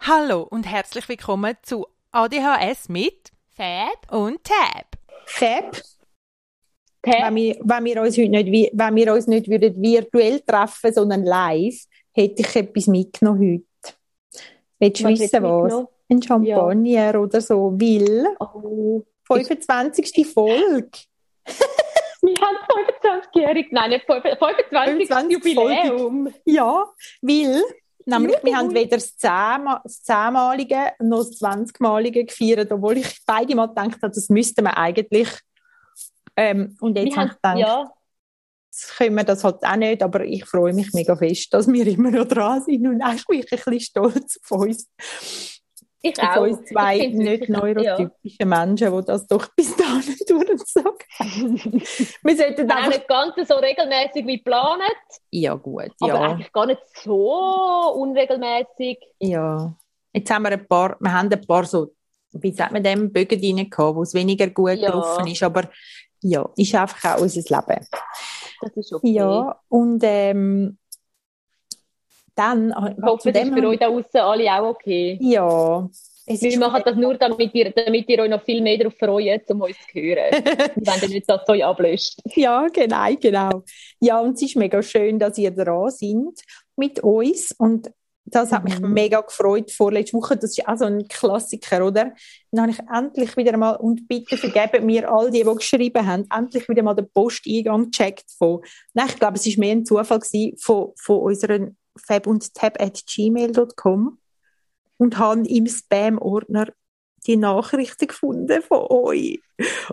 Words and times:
Hallo 0.00 0.42
und 0.48 0.64
herzlich 0.64 1.08
willkommen 1.08 1.56
zu 1.62 1.86
ADHS 2.12 2.88
mit 2.88 3.32
Fab 3.50 4.12
und 4.12 4.44
Tab. 4.44 4.86
Fab, 5.26 5.72
Tab. 5.72 5.82
wenn 7.02 7.34
wir, 7.34 7.56
wenn 7.62 7.84
wir 7.84 8.02
uns 8.02 8.16
heute 8.16 8.28
nicht, 8.28 8.70
wenn 8.74 8.94
wir 8.94 9.12
uns 9.12 9.26
nicht 9.26 9.48
würden 9.48 9.82
virtuell 9.82 10.40
treffen, 10.40 10.92
sondern 10.92 11.24
live, 11.24 11.84
hätte 12.12 12.42
ich 12.42 12.54
etwas 12.56 12.86
mitgenommen 12.86 13.64
heute. 13.84 13.94
Willst 14.78 15.00
du 15.00 15.04
Was 15.04 15.18
wissen, 15.18 15.42
was? 15.42 15.84
Ein 16.10 16.22
Champagner 16.22 17.20
oder 17.20 17.40
so, 17.40 17.72
weil 17.72 18.28
Oh. 18.38 19.02
25. 19.28 20.26
Folge. 20.26 20.90
Wir 22.20 22.34
haben 22.40 22.56
25-jährig, 23.02 23.68
nein, 23.70 23.90
nicht 23.90 24.06
25, 24.06 24.68
25 24.68 25.08
25 25.08 25.32
Jubiläum. 25.32 26.34
Ja, 26.44 26.84
weil 27.22 27.62
nämlich 28.04 28.36
wir 28.42 28.56
haben 28.56 28.74
weder 28.74 28.96
das 28.96 29.16
10 29.16 29.30
das 29.84 30.04
10-malige 30.04 30.92
noch 31.00 31.18
das 31.18 31.40
20-malige 31.40 32.24
gefeiert, 32.24 32.72
obwohl 32.72 32.98
ich 32.98 33.20
beide 33.24 33.54
Mal 33.54 33.68
gedacht 33.68 34.02
habe, 34.02 34.12
das 34.12 34.28
müssten 34.28 34.64
wir 34.64 34.76
eigentlich. 34.76 35.28
Ähm, 36.36 36.76
und 36.80 36.96
jetzt 36.98 37.16
habe 37.16 37.28
ich 37.28 37.34
gedacht, 37.34 37.58
ja, 37.58 37.92
Jetzt 38.70 38.96
können 38.96 39.16
wir 39.16 39.24
das 39.24 39.42
halt 39.42 39.64
auch 39.64 39.76
nicht, 39.76 40.02
aber 40.04 40.24
ich 40.24 40.44
freue 40.44 40.72
mich 40.72 40.92
mega 40.92 41.16
fest, 41.16 41.52
dass 41.52 41.66
wir 41.66 41.84
immer 41.86 42.12
noch 42.12 42.28
dran 42.28 42.62
sind 42.62 42.86
und 42.86 42.98
bin 42.98 43.40
ich 43.40 43.52
ein 43.52 43.58
bisschen 43.58 43.80
stolz 43.80 44.38
auf 44.44 44.50
uns. 44.52 44.88
Ich 46.02 46.22
auch. 46.22 46.42
uns 46.42 46.64
zwei 46.66 47.06
nicht 47.08 47.48
neurotypische 47.48 48.46
Menschen, 48.46 48.96
die 48.96 49.04
das 49.04 49.26
doch 49.26 49.48
bis 49.56 49.76
dahin 49.76 50.16
durchsagen. 50.28 51.82
wir 52.22 52.36
sollten 52.36 52.68
Ja. 52.68 52.76
Auch 52.82 52.88
nicht 52.88 53.08
ganz 53.08 53.48
so 53.48 53.54
regelmäßig 53.56 54.26
wie 54.26 54.36
geplant, 54.38 54.82
Ja 55.30 55.54
gut, 55.54 55.90
aber 56.00 56.08
ja. 56.14 56.20
eigentlich 56.20 56.52
gar 56.52 56.66
nicht 56.66 56.80
so 57.02 57.92
unregelmäßig. 57.96 58.98
ja. 59.20 59.74
Jetzt 60.12 60.30
haben 60.30 60.42
wir 60.44 60.52
ein 60.52 60.66
paar, 60.66 60.96
wir 61.00 61.12
haben 61.12 61.30
ein 61.30 61.40
paar 61.46 61.64
so, 61.64 61.92
wie 62.32 62.50
sagt 62.50 62.72
man 62.72 62.82
dem, 62.82 63.12
Bögen 63.12 63.40
drin 63.40 63.68
gehabt, 63.70 63.94
wo 63.96 64.02
es 64.02 64.14
weniger 64.14 64.46
gut 64.48 64.70
Ja. 64.78 64.90
gelaufen 64.90 65.26
ist, 65.26 65.42
aber 65.42 65.68
ja, 66.22 66.48
ist 66.56 66.74
einfach 66.74 67.14
auch 67.16 67.20
unser 67.20 67.40
Leben. 67.42 67.86
Das 68.60 68.72
ist 68.74 68.92
okay. 68.94 69.12
Ja, 69.12 69.60
und 69.68 70.00
ähm, 70.02 70.78
dann... 72.38 72.68
Ich 72.96 73.04
hoffe, 73.04 73.32
das 73.32 73.44
ist 73.44 73.54
für 73.54 73.66
euch 73.66 73.78
da 73.78 73.88
draußen 73.88 74.20
alle 74.20 74.52
auch 74.52 74.68
okay. 74.70 75.18
Ja, 75.20 75.88
es 76.30 76.42
Wir 76.42 76.58
machen 76.58 76.82
das 76.84 76.96
nur, 76.96 77.14
damit 77.14 77.54
ihr, 77.54 77.70
damit 77.70 78.08
ihr 78.08 78.18
euch 78.18 78.28
noch 78.30 78.42
viel 78.42 78.60
mehr 78.60 78.76
darauf 78.76 78.94
freut, 78.98 79.50
um 79.50 79.62
uns 79.62 79.76
zu 79.90 79.98
hören. 79.98 80.44
Wenn 80.76 81.02
ihr 81.02 81.08
nicht 81.08 81.28
das 81.28 81.48
euch 81.48 81.64
ablöscht. 81.64 82.20
Ja, 82.34 82.66
genau, 82.68 83.14
genau. 83.18 83.62
Ja, 83.98 84.20
und 84.20 84.34
es 84.34 84.42
ist 84.42 84.56
mega 84.56 84.82
schön, 84.82 85.18
dass 85.18 85.38
ihr 85.38 85.50
dran 85.50 85.90
sind 85.90 86.38
mit 86.76 87.00
uns. 87.00 87.54
Und 87.58 87.90
das 88.26 88.52
hat 88.52 88.64
mich 88.64 88.78
Mhm. 88.78 88.92
mega 88.92 89.22
gefreut 89.22 89.70
vorletzte 89.72 90.18
Woche. 90.18 90.36
Das 90.36 90.50
ist 90.50 90.68
auch 90.68 90.76
so 90.76 90.84
ein 90.84 91.08
Klassiker, 91.08 91.86
oder? 91.86 92.12
Dann 92.50 92.60
habe 92.62 92.72
ich 92.72 92.78
endlich 92.94 93.34
wieder 93.38 93.56
mal, 93.56 93.76
und 93.76 94.06
bitte 94.06 94.36
vergeben 94.36 94.84
mir 94.84 95.10
all 95.10 95.30
die, 95.30 95.44
die 95.44 95.54
geschrieben 95.54 96.06
haben, 96.06 96.26
endlich 96.30 96.68
wieder 96.68 96.82
mal 96.82 96.92
den 96.92 97.10
Posteingang 97.10 97.90
gecheckt 97.90 98.26
von, 98.36 98.60
nein, 98.92 99.06
ich 99.08 99.18
glaube, 99.18 99.36
es 99.36 99.46
war 99.46 99.60
mehr 99.60 99.72
ein 99.72 99.86
Zufall 99.86 100.18
gewesen, 100.18 100.58
von, 100.58 100.92
von 101.00 101.20
unseren 101.20 101.77
fab 101.98 102.26
und 102.26 102.54
tab 102.54 102.80
at 102.80 103.04
gmail.com 103.06 104.18
und 104.98 105.18
habe 105.18 105.48
im 105.48 105.66
Spam-Ordner 105.66 106.72
die 107.26 107.36
Nachrichten 107.36 108.06
gefunden 108.06 108.62
von 108.62 108.86
euch. 108.88 109.40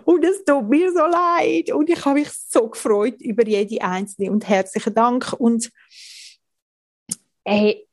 Und 0.04 0.24
es 0.24 0.44
tut 0.44 0.68
mir 0.68 0.92
so 0.92 1.04
leid. 1.06 1.72
Und 1.72 1.90
ich 1.90 2.04
habe 2.04 2.20
mich 2.20 2.30
so 2.30 2.68
gefreut 2.68 3.20
über 3.20 3.46
jede 3.46 3.82
einzelne. 3.82 4.30
Und 4.30 4.48
herzlichen 4.48 4.94
Dank. 4.94 5.32
Und 5.34 5.70
hey, 7.44 7.86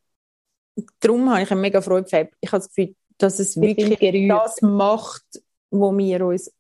darum 1.00 1.30
habe 1.30 1.44
ich 1.44 1.52
eine 1.52 1.62
mega 1.62 1.82
Freude, 1.82 2.08
Fab. 2.08 2.30
Ich 2.42 2.52
habe 2.52 2.60
das 2.60 2.70
Gefühl, 2.70 2.96
dass 3.18 3.40
es 3.40 3.60
wirklich 3.60 4.28
das 4.28 4.62
macht, 4.62 5.26
was 5.72 5.98
wir 5.98 6.26
uns 6.26 6.52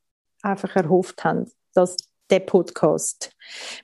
einfach 0.41 0.75
erhofft 0.75 1.23
haben, 1.23 1.49
dass 1.73 1.95
der 2.29 2.39
Podcast 2.39 3.35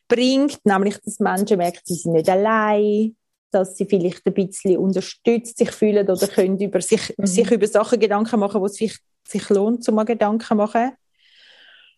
bringt. 0.08 0.66
Nämlich, 0.66 0.98
dass 1.00 1.20
Menschen 1.20 1.58
merken, 1.58 1.82
sie 1.84 1.96
sind 1.96 2.14
nicht 2.14 2.30
allein, 2.30 3.16
dass 3.52 3.76
sie 3.78 3.86
vielleicht 3.86 4.26
ein 4.26 4.34
bisschen 4.34 4.78
unterstützt 4.78 5.58
sich 5.58 5.72
fühlen 5.72 6.08
oder 6.10 6.28
können 6.28 6.60
über 6.60 6.82
sich, 6.82 7.14
Mhm. 7.18 7.26
sich 7.26 7.52
über 7.52 7.68
Sachen 7.68 8.00
Gedanken 8.00 8.40
machen, 8.40 8.62
wo 8.62 8.66
es 8.66 8.76
sich, 8.76 8.98
sich 9.28 9.50
lohnt, 9.50 9.84
zum 9.84 9.96
mal 9.96 10.04
Gedanken 10.06 10.58
machen. 10.58 10.92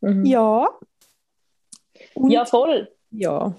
Mhm. 0.01 0.25
Ja. 0.25 0.67
Und, 2.13 2.31
Ja, 2.31 2.45
voll. 2.45 2.89
ja. 3.11 3.53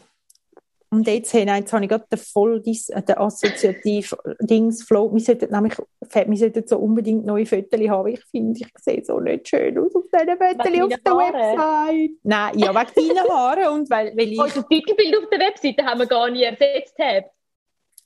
Und 0.90 1.06
jetzt, 1.06 1.32
hey, 1.32 1.46
nein, 1.46 1.62
jetzt 1.62 1.72
habe 1.72 1.84
ich 1.84 1.88
gerade 1.88 2.04
den 2.12 2.18
voll 2.18 2.60
dis, 2.60 2.90
äh, 2.90 3.02
den 3.02 3.16
assoziativ 3.16 4.14
Dings 4.40 4.82
Flow. 4.82 5.10
Wir 5.14 5.20
sollten 5.20 5.50
nämlich, 5.50 5.72
wir 5.78 6.36
sollten 6.36 6.66
so 6.66 6.76
unbedingt 6.78 7.24
neue 7.24 7.46
Fotos 7.46 7.80
haben. 7.88 8.08
Ich 8.08 8.22
finde, 8.30 8.60
ich 8.60 8.68
sehe 8.78 9.02
so 9.02 9.18
nicht 9.18 9.48
schön 9.48 9.78
aus 9.78 9.94
auf 9.94 10.02
diesen 10.12 10.36
Fotos 10.36 10.66
Wegen 10.66 10.82
auf 10.82 11.00
der 11.02 11.12
Haaren? 11.14 11.34
Website. 11.34 12.10
Nein, 12.24 12.58
ja, 12.58 12.74
wegen 12.74 13.08
deinen 13.08 13.30
Haaren 13.30 13.68
und 13.80 13.88
weil, 13.90 14.14
weil 14.14 14.32
ich... 14.32 14.38
Unser 14.38 14.68
Titelbild 14.68 15.16
auf 15.16 15.30
der 15.30 15.38
Webseite 15.38 15.82
haben 15.82 16.00
wir 16.00 16.06
gar 16.06 16.28
nie 16.30 16.42
ersetzt. 16.42 16.98
Haben. 16.98 17.24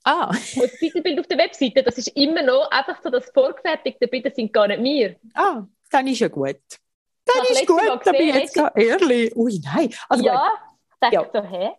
Ah, 0.09 0.29
Unser 0.31 0.69
Titelbild 0.79 1.19
auf 1.19 1.27
der 1.27 1.39
Webseite, 1.39 1.83
das 1.83 1.99
ist 1.99 2.09
immer 2.17 2.43
noch 2.43 2.71
einfach 2.71 3.03
so 3.03 3.11
das 3.11 3.29
Vorgefertigte, 3.35 4.07
bitte 4.07 4.33
sind 4.33 4.53
gar 4.53 4.69
nicht 4.69 4.81
wir. 4.83 5.17
ah, 5.35 5.65
dann 5.91 6.07
ist 6.07 6.21
ja 6.21 6.29
gut. 6.29 6.61
Dann 7.25 7.37
du 7.39 7.43
ist 7.43 7.49
letztes 7.61 7.67
gut, 7.67 8.01
dann 8.07 8.17
bin 8.17 8.29
ich 8.29 8.35
jetzt 8.37 8.55
gar 8.55 8.77
ehrlich. 8.77 9.35
Ui, 9.35 9.61
nein. 9.65 9.93
Also 10.09 10.25
ja, 10.25 10.49
sag 11.01 11.13
Ja. 11.13 11.29
so, 11.33 11.43
hä? 11.43 11.71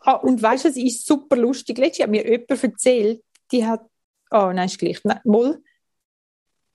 Ah, 0.00 0.12
und 0.14 0.40
weißt 0.40 0.66
du, 0.66 0.68
es 0.68 0.76
ist 0.76 1.04
super 1.04 1.36
lustig. 1.36 1.78
Letztens 1.78 2.04
hat 2.04 2.10
mir 2.10 2.24
jemand 2.24 2.62
erzählt, 2.62 3.24
die 3.50 3.66
hat, 3.66 3.84
oh 4.30 4.52
nein, 4.52 4.66
ist 4.66 4.78
gleich, 4.78 5.00
nein, 5.02 5.20
mal, 5.24 5.58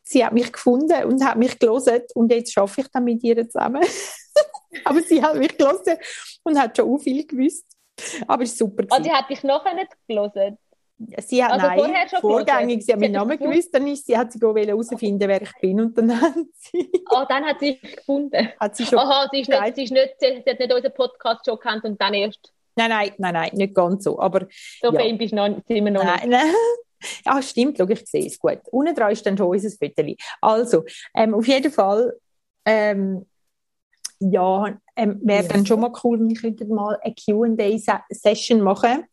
sie 0.03 0.25
hat 0.25 0.33
mich 0.33 0.51
gefunden 0.51 1.05
und 1.05 1.23
hat 1.23 1.37
mich 1.37 1.57
gelesen 1.57 2.01
und 2.13 2.29
jetzt 2.29 2.51
schaffe 2.51 2.81
ich 2.81 2.87
dann 2.89 3.05
mit 3.05 3.23
ihr 3.23 3.47
zusammen. 3.47 3.83
Aber 4.85 5.01
sie 5.01 5.23
hat 5.23 5.35
mich 5.35 5.57
gelesen 5.57 5.97
und 6.43 6.59
hat 6.59 6.75
schon 6.75 6.89
auch 6.93 6.97
viel 6.97 7.25
gewusst. 7.25 7.65
Aber 8.27 8.43
es 8.43 8.51
ist 8.51 8.57
super. 8.57 8.83
Also, 8.89 8.97
die 8.97 9.09
gewesen. 9.09 9.17
hat 9.17 9.29
dich 9.29 9.43
nachher 9.43 9.75
nicht 9.75 9.91
gelesen. 10.07 10.57
Sie 11.19 11.43
hat, 11.43 11.51
also 11.53 11.67
nein, 11.67 11.79
vorher 11.79 12.07
schon 12.09 12.19
vorgängig, 12.21 12.85
sie 12.85 12.93
hat 12.93 12.99
meinen 12.99 13.13
Namen 13.13 13.37
gewusst, 13.37 13.73
dann 13.73 13.87
ist 13.87 14.05
sie, 14.05 14.17
hat 14.17 14.31
sie 14.31 14.39
herausfinden, 14.39 15.27
wer 15.27 15.41
ich 15.41 15.51
bin 15.61 15.81
und 15.81 15.97
dann 15.97 16.09
hat 16.21 16.33
sie, 16.53 16.89
Ah, 17.09 17.25
dann 17.25 17.43
hat 17.45 17.59
sie 17.59 17.79
gefunden. 17.79 18.49
hat 18.59 18.75
sie 18.75 18.85
schon 18.85 18.99
Aha, 18.99 19.27
sie, 19.31 19.41
ist 19.41 19.49
nicht, 19.49 19.75
sie, 19.75 19.83
ist 19.83 19.91
nicht, 19.91 20.15
sie, 20.19 20.27
hat 20.49 20.59
nicht 20.59 20.73
unseren 20.73 20.93
Podcast 20.93 21.45
schon 21.45 21.55
gekannt 21.55 21.83
und 21.83 21.99
dann 21.99 22.13
erst. 22.13 22.53
Nein, 22.75 22.89
nein, 22.89 23.11
nein, 23.17 23.33
nein, 23.33 23.49
nicht 23.53 23.75
ganz 23.75 24.03
so. 24.03 24.19
Aber 24.19 24.47
So 24.81 24.91
Ja. 24.91 24.99
fame 24.99 25.17
bist 25.17 25.31
du 25.31 25.35
noch, 25.35 25.47
sind 25.47 25.67
wir 25.67 25.91
noch 25.91 26.03
nicht. 26.03 26.25
Nein, 26.25 26.29
nein. 26.29 26.53
Ja, 27.25 27.41
stimmt, 27.41 27.77
schau, 27.77 27.87
ich 27.87 28.05
sehe 28.07 28.25
es 28.25 28.39
gut. 28.39 28.59
Unten 28.71 28.95
dran 28.95 29.11
ist 29.11 29.25
dann 29.25 29.37
schon 29.37 29.47
unser 29.47 29.69
Foto. 29.69 30.13
Also, 30.41 30.83
ähm, 31.15 31.33
auf 31.35 31.47
jeden 31.47 31.71
Fall, 31.71 32.13
ähm, 32.65 33.25
ja, 34.19 34.75
ähm, 34.95 35.19
wäre 35.23 35.43
Ja. 35.43 35.49
dann 35.49 35.65
schon 35.65 35.81
mal 35.81 35.91
cool, 36.03 36.19
wenn 36.19 36.29
ich 36.29 36.41
wieder 36.41 36.65
mal 36.67 36.97
eine 37.01 37.13
Q&A-Session 37.13 38.61
machen. 38.61 39.05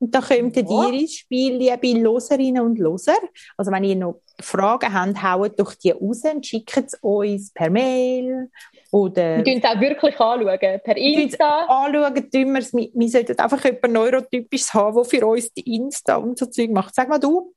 Und 0.00 0.14
da 0.14 0.20
könntet 0.20 0.70
Ja. 0.70 0.88
ihr 0.88 1.00
ins 1.00 1.14
Spiel, 1.14 1.56
liebe 1.56 1.98
Loserinnen 2.00 2.62
und 2.62 2.78
Loser. 2.78 3.16
Also, 3.56 3.72
wenn 3.72 3.82
ihr 3.84 3.96
noch 3.96 4.20
Fragen 4.40 4.92
habt, 4.92 5.22
haut 5.22 5.58
doch 5.58 5.74
die 5.74 5.90
raus 5.90 6.22
und 6.24 6.46
schickt 6.46 6.76
es 6.76 6.94
uns 7.00 7.52
per 7.52 7.68
Mail 7.68 8.48
oder 8.92 9.38
Wir 9.38 9.44
tun 9.44 9.60
es 9.60 9.64
auch 9.64 9.80
wirklich 9.80 10.20
anschauen. 10.20 10.58
Per 10.84 10.96
Insta. 10.96 11.64
anschauen, 11.66 12.30
tun 12.30 12.52
wir 12.52 12.58
es. 12.60 12.72
Wir, 12.72 12.88
wir 12.94 13.08
sollten 13.08 13.38
einfach 13.40 13.64
jemand 13.64 13.92
Neurotypisches 13.92 14.72
haben, 14.72 14.94
der 14.94 15.04
für 15.04 15.26
uns 15.26 15.52
die 15.52 15.74
Insta 15.74 16.16
und 16.16 16.38
so 16.38 16.46
Zeug 16.46 16.70
macht. 16.70 16.94
Sag 16.94 17.08
mal 17.08 17.18
du. 17.18 17.52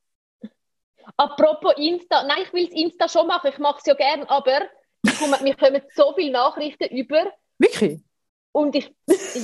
Apropos 1.18 1.74
Insta. 1.78 2.24
Nein, 2.24 2.40
ich 2.44 2.54
will 2.54 2.66
das 2.68 2.74
Insta 2.76 3.08
schon 3.10 3.28
machen. 3.28 3.52
Ich 3.54 3.60
mache 3.60 3.78
es 3.80 3.86
ja 3.86 3.94
gern, 3.94 4.24
aber 4.24 4.62
mir 5.44 5.56
kommen 5.56 5.82
so 5.96 6.14
viele 6.16 6.32
Nachrichten 6.32 6.86
über. 6.96 7.26
Wirklich? 7.60 8.02
Und 8.54 8.76
ich, 8.76 8.94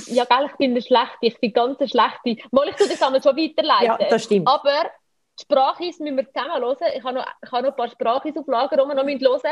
ja, 0.06 0.24
gell, 0.24 0.46
ich 0.46 0.56
bin 0.56 0.72
eine 0.72 0.82
Schlechte, 0.82 1.16
ich 1.22 1.40
bin 1.40 1.52
ganz 1.52 1.78
eine 1.78 1.88
Schlechte. 1.88 2.42
Mal, 2.50 2.68
ich 2.68 2.76
tue 2.76 2.88
das 2.88 3.02
einmal 3.02 3.22
schon 3.22 3.36
weiterleiten. 3.36 3.86
Ja, 3.86 3.96
das 3.96 4.24
stimmt. 4.24 4.46
Aber 4.46 4.90
die 5.38 5.42
Sprachis 5.42 5.98
müssen 5.98 6.16
wir 6.16 6.26
zusammen 6.30 6.62
hören. 6.62 6.76
Ich 6.94 7.02
habe 7.02 7.14
noch, 7.14 7.26
ich 7.42 7.52
habe 7.52 7.62
noch 7.62 7.70
ein 7.70 7.76
paar 7.76 7.88
Sprachis 7.88 8.36
auf 8.36 8.46
Lager, 8.46 8.76
die 8.76 8.82
wir 8.82 8.94
noch 8.94 9.04
hören 9.04 9.18
müssen. 9.18 9.50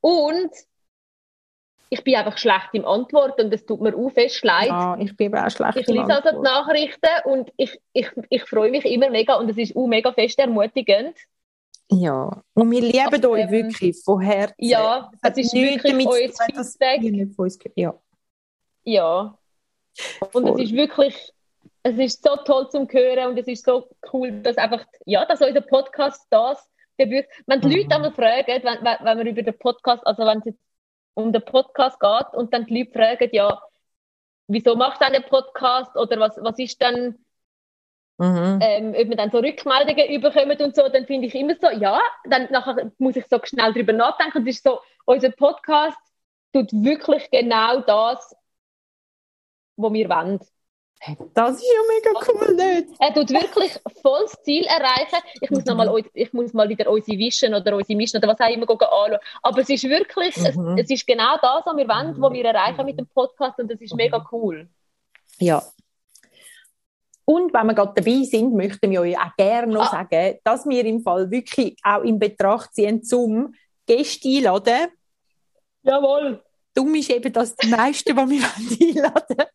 Und 0.00 0.50
ich 1.92 2.02
bin 2.04 2.16
einfach 2.16 2.38
schlecht 2.38 2.70
im 2.72 2.86
Antworten 2.86 3.42
und 3.46 3.54
es 3.54 3.66
tut 3.66 3.82
mir 3.82 3.94
auch 3.94 4.10
fest 4.10 4.42
leid. 4.44 4.68
Ja, 4.68 4.96
ich 4.98 5.14
bin 5.14 5.36
auch 5.36 5.50
schlecht 5.50 5.76
Ich 5.76 5.86
lese 5.86 6.06
also 6.06 6.30
die. 6.30 6.42
Nachrichten 6.42 7.10
und 7.24 7.52
ich, 7.56 7.78
ich, 7.92 8.10
ich 8.30 8.42
freue 8.44 8.70
mich 8.70 8.86
immer 8.86 9.10
mega 9.10 9.34
und 9.34 9.50
es 9.50 9.58
ist 9.58 9.76
auch 9.76 9.86
mega 9.86 10.10
fest 10.12 10.38
ermutigend. 10.38 11.16
Ja, 11.90 12.42
und 12.54 12.70
wir 12.70 12.80
lieben 12.80 13.14
Aber, 13.14 13.28
euch 13.28 13.42
ähm, 13.42 13.50
wirklich 13.50 14.02
von 14.02 14.20
Herzen. 14.20 14.54
Ja, 14.56 15.10
Es 15.20 15.36
ist 15.36 15.52
nichts 15.52 15.84
wirklich 15.84 15.92
damit 15.92 16.06
euer 16.06 16.28
dass 16.54 16.78
Feedback. 16.78 17.72
Ja. 17.76 17.94
Ja. 18.84 19.36
Und 20.32 20.46
Voll. 20.48 20.60
es 20.62 20.70
ist 20.70 20.72
wirklich, 20.76 21.32
es 21.82 21.98
ist 21.98 22.22
so 22.24 22.36
toll 22.36 22.68
zum 22.70 22.88
Hören 22.90 23.30
und 23.30 23.38
es 23.38 23.46
ist 23.48 23.64
so 23.64 23.88
cool, 24.12 24.40
dass 24.42 24.56
einfach, 24.56 24.84
ja, 25.04 25.24
dass 25.26 25.40
unser 25.42 25.60
Podcast 25.60 26.26
das 26.30 26.68
bewirkt. 26.96 27.30
Wenn 27.46 27.60
die 27.60 27.68
Mhm. 27.68 27.74
Leute 27.74 27.94
einmal 27.94 28.12
fragen, 28.12 28.62
wenn, 28.62 28.84
wenn, 28.84 29.04
wenn 29.04 29.18
wir 29.18 29.32
über 29.32 29.42
den 29.42 29.58
Podcast, 29.58 30.06
also 30.06 30.24
wenn 30.26 30.42
sie 30.42 30.56
um 31.14 31.32
den 31.32 31.44
Podcast 31.44 32.00
geht 32.00 32.34
und 32.34 32.54
dann 32.54 32.66
die 32.66 32.78
Leute 32.78 32.92
fragen, 32.92 33.28
ja, 33.32 33.60
wieso 34.48 34.74
machst 34.76 35.00
du 35.00 35.06
einen 35.06 35.22
Podcast 35.24 35.94
oder 35.96 36.18
was, 36.20 36.36
was 36.40 36.58
ist 36.58 36.80
dann, 36.80 37.18
Mhm. 38.18 38.58
ähm, 38.62 38.88
ob 38.96 39.08
wir 39.08 39.16
dann 39.16 39.30
so 39.30 39.38
Rückmeldungen 39.38 40.06
überkommen 40.10 40.56
und 40.60 40.76
so, 40.76 40.88
dann 40.88 41.06
finde 41.06 41.26
ich 41.26 41.34
immer 41.34 41.54
so, 41.56 41.70
ja, 41.70 42.00
dann 42.24 42.46
nachher 42.52 42.92
muss 42.98 43.16
ich 43.16 43.26
so 43.26 43.40
schnell 43.42 43.72
drüber 43.72 43.94
nachdenken 43.94 44.38
und 44.38 44.48
es 44.48 44.56
ist 44.56 44.64
so, 44.64 44.80
unser 45.06 45.30
Podcast 45.30 45.96
tut 46.52 46.70
wirklich 46.72 47.30
genau 47.30 47.80
das, 47.80 48.36
was 49.76 49.92
wir 49.92 50.08
wollen. 50.08 50.38
Das 51.34 51.56
ist 51.56 51.64
ja 51.64 51.80
mega 51.88 52.20
cool, 52.28 52.54
nicht? 52.54 52.94
Er 53.00 53.12
tut 53.12 53.28
wirklich 53.30 53.72
voll 54.02 54.20
das 54.22 54.40
Ziel 54.44 54.64
erreichen. 54.66 55.18
Ich 55.40 55.50
muss, 55.50 55.64
noch 55.64 55.74
mal, 55.76 55.88
Mhm. 55.90 56.04
ich 56.14 56.32
muss 56.32 56.52
mal 56.52 56.68
wieder 56.68 56.88
unsere 56.88 57.18
Vision 57.18 57.54
oder 57.54 57.74
unsere 57.74 57.96
Mission 57.96 58.22
oder 58.22 58.32
was 58.32 58.40
auch 58.40 58.54
immer 58.54 58.70
anschauen. 58.70 59.18
Aber 59.42 59.58
es 59.60 59.68
ist 59.68 59.82
wirklich, 59.82 60.36
Mhm. 60.36 60.76
es, 60.78 60.84
es 60.84 60.90
ist 60.90 61.06
genau 61.06 61.36
das, 61.42 61.66
was 61.66 61.76
wir 61.76 61.88
wollen, 61.88 62.20
was 62.22 62.32
wir 62.32 62.44
erreichen 62.44 62.84
mit 62.86 63.00
dem 63.00 63.08
Podcast 63.08 63.58
und 63.58 63.68
das 63.68 63.80
ist 63.80 63.94
mega 63.96 64.24
cool. 64.30 64.68
Ja. 65.40 65.60
Und 67.24 67.52
wenn 67.52 67.66
wir 67.66 67.74
gerade 67.74 67.94
dabei 67.96 68.22
sind, 68.22 68.54
möchten 68.54 68.90
wir 68.90 69.00
euch 69.00 69.18
auch 69.18 69.34
gerne 69.36 69.72
noch 69.72 69.92
Ah. 69.92 70.04
sagen, 70.08 70.38
dass 70.44 70.66
wir 70.68 70.84
im 70.84 71.00
Fall 71.02 71.28
wirklich 71.30 71.76
auch 71.82 72.02
in 72.02 72.18
Betracht 72.20 72.74
ziehen, 72.74 73.02
zum 73.02 73.54
Gäste 73.86 74.28
einladen. 74.28 74.88
Jawohl. 75.82 76.42
Dumm 76.74 76.94
ist 76.94 77.10
eben, 77.10 77.32
dass 77.32 77.54
die 77.56 77.68
meisten, 77.68 78.16
die 78.16 78.40
wir 78.40 78.44
einladen 79.04 79.46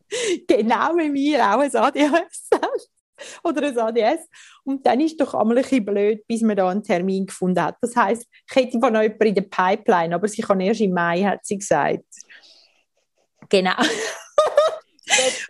genau 0.48 0.96
wie 0.98 1.14
wir 1.14 1.44
auch 1.44 1.60
ein 1.60 1.76
ADHS 1.76 2.50
haben. 2.54 2.82
Oder 3.44 3.68
ein 3.68 3.78
ADS. 3.78 4.30
Und 4.64 4.86
dann 4.86 5.00
ist 5.00 5.20
doch 5.20 5.34
einmal 5.34 5.58
ein 5.58 5.64
bisschen 5.64 5.86
blöd, 5.86 6.28
bis 6.28 6.42
man 6.42 6.56
da 6.56 6.70
einen 6.70 6.84
Termin 6.84 7.26
gefunden 7.26 7.62
hat. 7.64 7.76
Das 7.82 7.96
heisst, 7.96 8.28
ich 8.48 8.56
hätte 8.56 8.80
von 8.80 8.94
jemandem 8.94 9.28
in 9.28 9.36
der 9.36 9.42
Pipeline, 9.42 10.14
aber 10.14 10.28
sie 10.28 10.44
kann 10.44 10.60
erst 10.60 10.82
im 10.82 10.94
Mai, 10.94 11.24
hat 11.24 11.44
sie 11.44 11.58
gesagt. 11.58 12.06
Genau. 13.50 13.74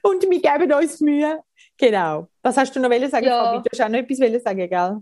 Und 0.03 0.23
wir 0.23 0.41
geben 0.41 0.71
uns 0.71 1.01
Mühe. 1.01 1.41
Genau. 1.77 2.27
Was 2.41 2.55
hast 2.55 2.73
du 2.75 2.79
noch 2.79 2.89
sagen, 3.09 3.25
Ja. 3.25 3.43
Fabi? 3.43 3.63
Du 3.63 3.69
hast 3.71 3.81
auch 3.81 3.89
noch 3.89 3.99
etwas 3.99 4.43
sagen, 4.43 4.69
gell? 4.69 4.97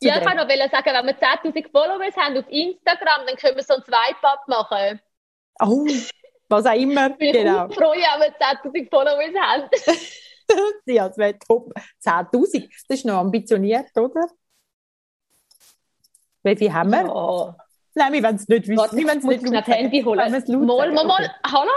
Zu 0.00 0.08
Ja, 0.08 0.18
ich 0.18 0.24
kann 0.24 0.36
noch 0.36 0.48
sagen, 0.48 0.90
wenn 0.92 1.06
wir 1.06 1.18
10.000 1.18 1.70
Followers 1.70 2.16
haben 2.16 2.36
auf 2.36 2.48
Instagram, 2.48 3.26
dann 3.26 3.36
können 3.36 3.56
wir 3.56 3.62
so 3.62 3.74
ein 3.74 3.82
Swipe-Up 3.82 4.48
machen. 4.48 5.00
Oh, 5.60 5.86
was 6.48 6.66
auch 6.66 6.74
immer. 6.74 7.10
Ich 7.10 7.16
bin 7.18 7.32
Genau. 7.44 7.66
auch 7.66 7.72
freue, 7.72 7.98
wenn 7.98 8.20
wir 8.20 8.38
10.000 8.38 8.90
Followers 8.90 9.34
haben. 9.40 9.68
Ja, 10.86 11.08
das 11.08 11.16
wäre 11.18 11.38
top. 11.38 11.72
10.000. 12.04 12.68
Das 12.88 12.98
ist 12.98 13.04
noch 13.06 13.18
ambitioniert, 13.18 13.86
oder? 13.96 14.26
Wie 16.42 16.56
viel 16.56 16.72
haben 16.72 16.90
wir? 16.90 17.06
Ja. 17.06 17.56
Nein, 17.94 18.12
wir 18.14 18.22
wollen 18.22 18.36
es 18.36 18.48
nicht 18.48 18.66
wissen. 18.68 18.76
Warte, 18.78 18.96
wir 18.96 19.02
ich 19.02 19.08
wollen 19.08 19.18
es 19.18 19.24
nicht 19.42 19.48
laut 19.52 19.66
Handy 19.66 20.02
holen. 20.02 20.66
Mal, 20.66 20.92
mal, 20.92 21.04
mal. 21.06 21.30
Hallo? 21.46 21.70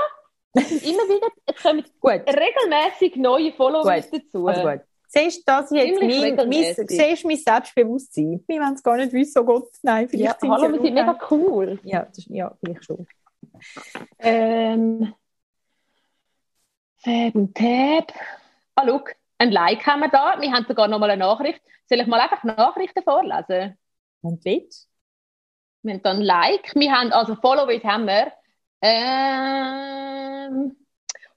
Immer 0.55 1.03
wieder, 1.09 1.27
es 1.45 1.61
kommen 1.61 1.83
Gut, 1.99 2.11
regelmäßig 2.27 3.17
neue 3.17 3.51
Followers 3.53 4.09
dazu. 4.09 4.47
also 4.47 4.61
gut. 4.61 4.81
Siehst 5.07 5.39
du, 5.39 5.43
das 5.45 5.69
jetzt 5.71 6.01
mein, 6.01 6.35
mein, 6.35 6.87
siehst 6.87 7.23
du 7.23 7.27
mein 7.27 7.37
Selbstbewusstsein? 7.37 8.43
Wir 8.47 8.61
wollen 8.61 8.73
es 8.73 8.81
gar 8.83 8.95
nicht 8.97 9.11
wissen, 9.13 9.39
oh 9.39 9.43
Gott, 9.45 9.69
nein, 9.83 10.07
vielleicht 10.09 10.33
Ja, 10.35 10.39
sind 10.39 10.51
hallo, 10.51 10.71
wir 10.73 10.81
sind 10.81 10.93
mega 10.93 11.17
cool. 11.29 11.79
Ja, 11.83 12.03
das, 12.05 12.17
ist- 12.19 12.29
ja, 12.29 12.51
vielleicht 12.63 12.85
schon. 12.85 13.05
Ähm, 14.19 15.13
Fab 16.97 17.35
und 17.35 17.55
Tab. 17.55 18.13
Ah, 18.75 18.83
schau, 18.87 19.03
ein 19.37 19.51
Like 19.51 19.85
haben 19.85 20.01
wir 20.01 20.09
da. 20.09 20.39
Wir 20.39 20.51
haben 20.51 20.65
sogar 20.67 20.87
noch 20.87 20.99
mal 20.99 21.09
eine 21.09 21.23
Nachricht. 21.23 21.61
Soll 21.87 21.99
ich 21.99 22.07
mal 22.07 22.19
einfach 22.19 22.43
Nachrichten 22.43 23.03
vorlesen? 23.03 23.77
Und 24.21 24.43
jetzt? 24.45 24.89
Wir 25.83 25.93
haben 25.93 26.01
dann 26.01 26.17
ein 26.17 26.23
Like. 26.23 26.73
Wir 26.75 26.91
haben, 26.91 27.11
also 27.11 27.35
Followers 27.35 27.83
haben 27.83 28.07
wir. 28.07 28.31
Ähm, 28.81 30.75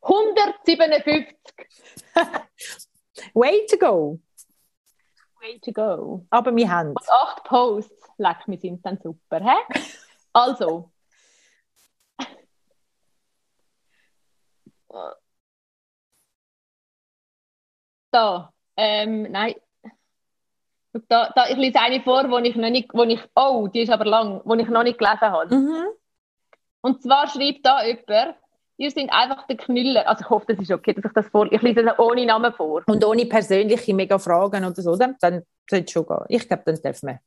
157. 0.00 1.36
Way 3.34 3.66
to 3.66 3.76
go. 3.76 4.20
Way 5.40 5.58
to 5.60 5.72
go. 5.72 6.26
Aber 6.30 6.54
wir 6.54 6.70
haben 6.70 6.88
Und 6.90 7.10
acht 7.10 7.44
Posts. 7.44 8.10
Leck, 8.16 8.38
wir 8.46 8.58
sind 8.58 8.84
dann 8.84 8.98
super, 8.98 9.40
hä? 9.40 9.56
Also. 10.32 10.90
Da. 18.10 18.52
Ähm, 18.76 19.30
nein. 19.30 19.54
Da, 21.08 21.30
da, 21.34 21.48
ich 21.48 21.56
lese 21.56 21.78
eine 21.80 22.00
vor, 22.02 22.28
wo 22.30 22.38
ich 22.38 22.56
noch 22.56 22.70
nicht, 22.70 22.92
wo 22.92 23.02
ich, 23.04 23.20
oh, 23.34 23.68
die 23.68 23.82
ist 23.82 23.90
aber 23.90 24.04
lang, 24.04 24.40
wo 24.44 24.54
ich 24.54 24.68
noch 24.68 24.82
nicht 24.82 24.98
gelesen 24.98 25.20
habe. 25.20 25.54
Mhm. 25.54 25.86
Und 26.80 27.02
zwar 27.02 27.28
schreibt 27.28 27.64
da 27.64 27.84
jemand, 27.84 28.36
ihr 28.78 28.90
seid 28.90 29.12
einfach 29.12 29.46
der 29.46 29.56
Knüller. 29.56 30.08
Also 30.08 30.24
ich 30.24 30.30
hoffe, 30.30 30.46
das 30.48 30.58
ist 30.58 30.70
okay, 30.70 30.94
dass 30.94 31.04
ich 31.04 31.12
das 31.12 31.28
vor, 31.28 31.52
ich 31.52 31.60
lese 31.62 31.84
das 31.84 31.98
ohne 31.98 32.24
Namen 32.24 32.52
vor. 32.52 32.82
Und 32.86 33.04
ohne 33.04 33.26
persönliche 33.26 33.94
mega 33.94 34.18
Fragen 34.18 34.64
oder 34.64 34.80
so, 34.80 34.92
oder? 34.92 35.14
dann 35.20 35.42
sollte 35.68 35.84
es 35.84 35.90
schon 35.90 36.06
gehen. 36.06 36.24
Ich 36.28 36.48
glaube, 36.48 36.62
dann 36.64 36.76
dürfen 36.76 37.08
wir. 37.08 37.20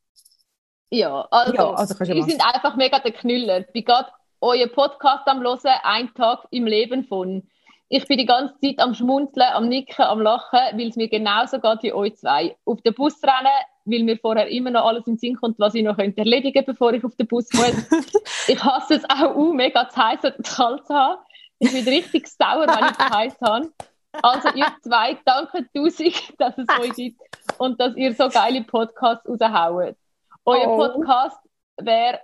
Ja, 0.89 1.27
also, 1.29 1.53
Ja, 1.53 1.69
also 1.71 2.03
ihr 2.03 2.23
seid 2.23 2.43
einfach 2.53 2.75
mega 2.75 2.99
der 2.99 3.13
Knüller. 3.13 3.61
Bin 3.61 3.85
gerade 3.85 4.09
euer 4.41 4.67
Podcast 4.67 5.27
am 5.27 5.41
Hören, 5.41 5.59
ein 5.83 6.13
Tag 6.13 6.47
im 6.51 6.65
Leben 6.65 7.05
von. 7.05 7.47
Ich 7.93 8.07
bin 8.07 8.17
die 8.17 8.25
ganze 8.25 8.57
Zeit 8.61 8.79
am 8.79 8.93
Schmunzeln, 8.93 9.49
am 9.51 9.67
Nicken, 9.67 10.05
am 10.05 10.21
Lachen, 10.21 10.59
weil 10.77 10.87
es 10.87 10.95
mir 10.95 11.09
genauso 11.09 11.59
geht 11.59 11.83
wie 11.83 11.91
euch 11.91 12.15
zwei. 12.15 12.55
Auf 12.63 12.81
den 12.83 12.93
Bus 12.93 13.21
rennen, 13.21 13.51
weil 13.83 14.03
mir 14.03 14.17
vorher 14.17 14.47
immer 14.47 14.69
noch 14.71 14.85
alles 14.85 15.05
in 15.07 15.15
den 15.15 15.19
Sinn 15.19 15.35
kommt, 15.35 15.59
was 15.59 15.75
ich 15.75 15.83
noch 15.83 15.97
könnte 15.97 16.19
erledigen 16.19 16.63
bevor 16.65 16.93
ich 16.93 17.03
auf 17.03 17.17
den 17.17 17.27
Bus 17.27 17.49
muss. 17.51 18.13
ich 18.47 18.63
hasse 18.63 18.93
es 18.93 19.03
auch, 19.09 19.35
uh, 19.35 19.51
mega 19.51 19.89
zu 19.89 19.97
heiß 19.97 20.19
oder 20.21 20.41
zu 20.41 20.55
kalt 20.55 20.87
zu 20.87 20.93
haben. 20.93 21.21
Ich 21.59 21.73
bin 21.73 21.83
richtig 21.85 22.29
sauer, 22.29 22.65
wenn 22.65 22.85
ich 22.85 22.97
zu 22.97 23.09
heiß 23.09 23.41
habe. 23.41 23.73
Also 24.21 24.49
ihr 24.55 24.67
zwei, 24.81 25.17
danke 25.25 25.67
tausend, 25.73 26.39
dass 26.39 26.57
es 26.57 26.67
euch 26.79 26.93
gibt 26.93 27.19
und 27.57 27.77
dass 27.81 27.97
ihr 27.97 28.13
so 28.13 28.29
geile 28.29 28.63
Podcasts 28.63 29.27
raushaut. 29.27 29.97
Euer 30.45 30.67
Oh. 30.69 30.77
Podcast 30.77 31.39
wäre 31.75 32.21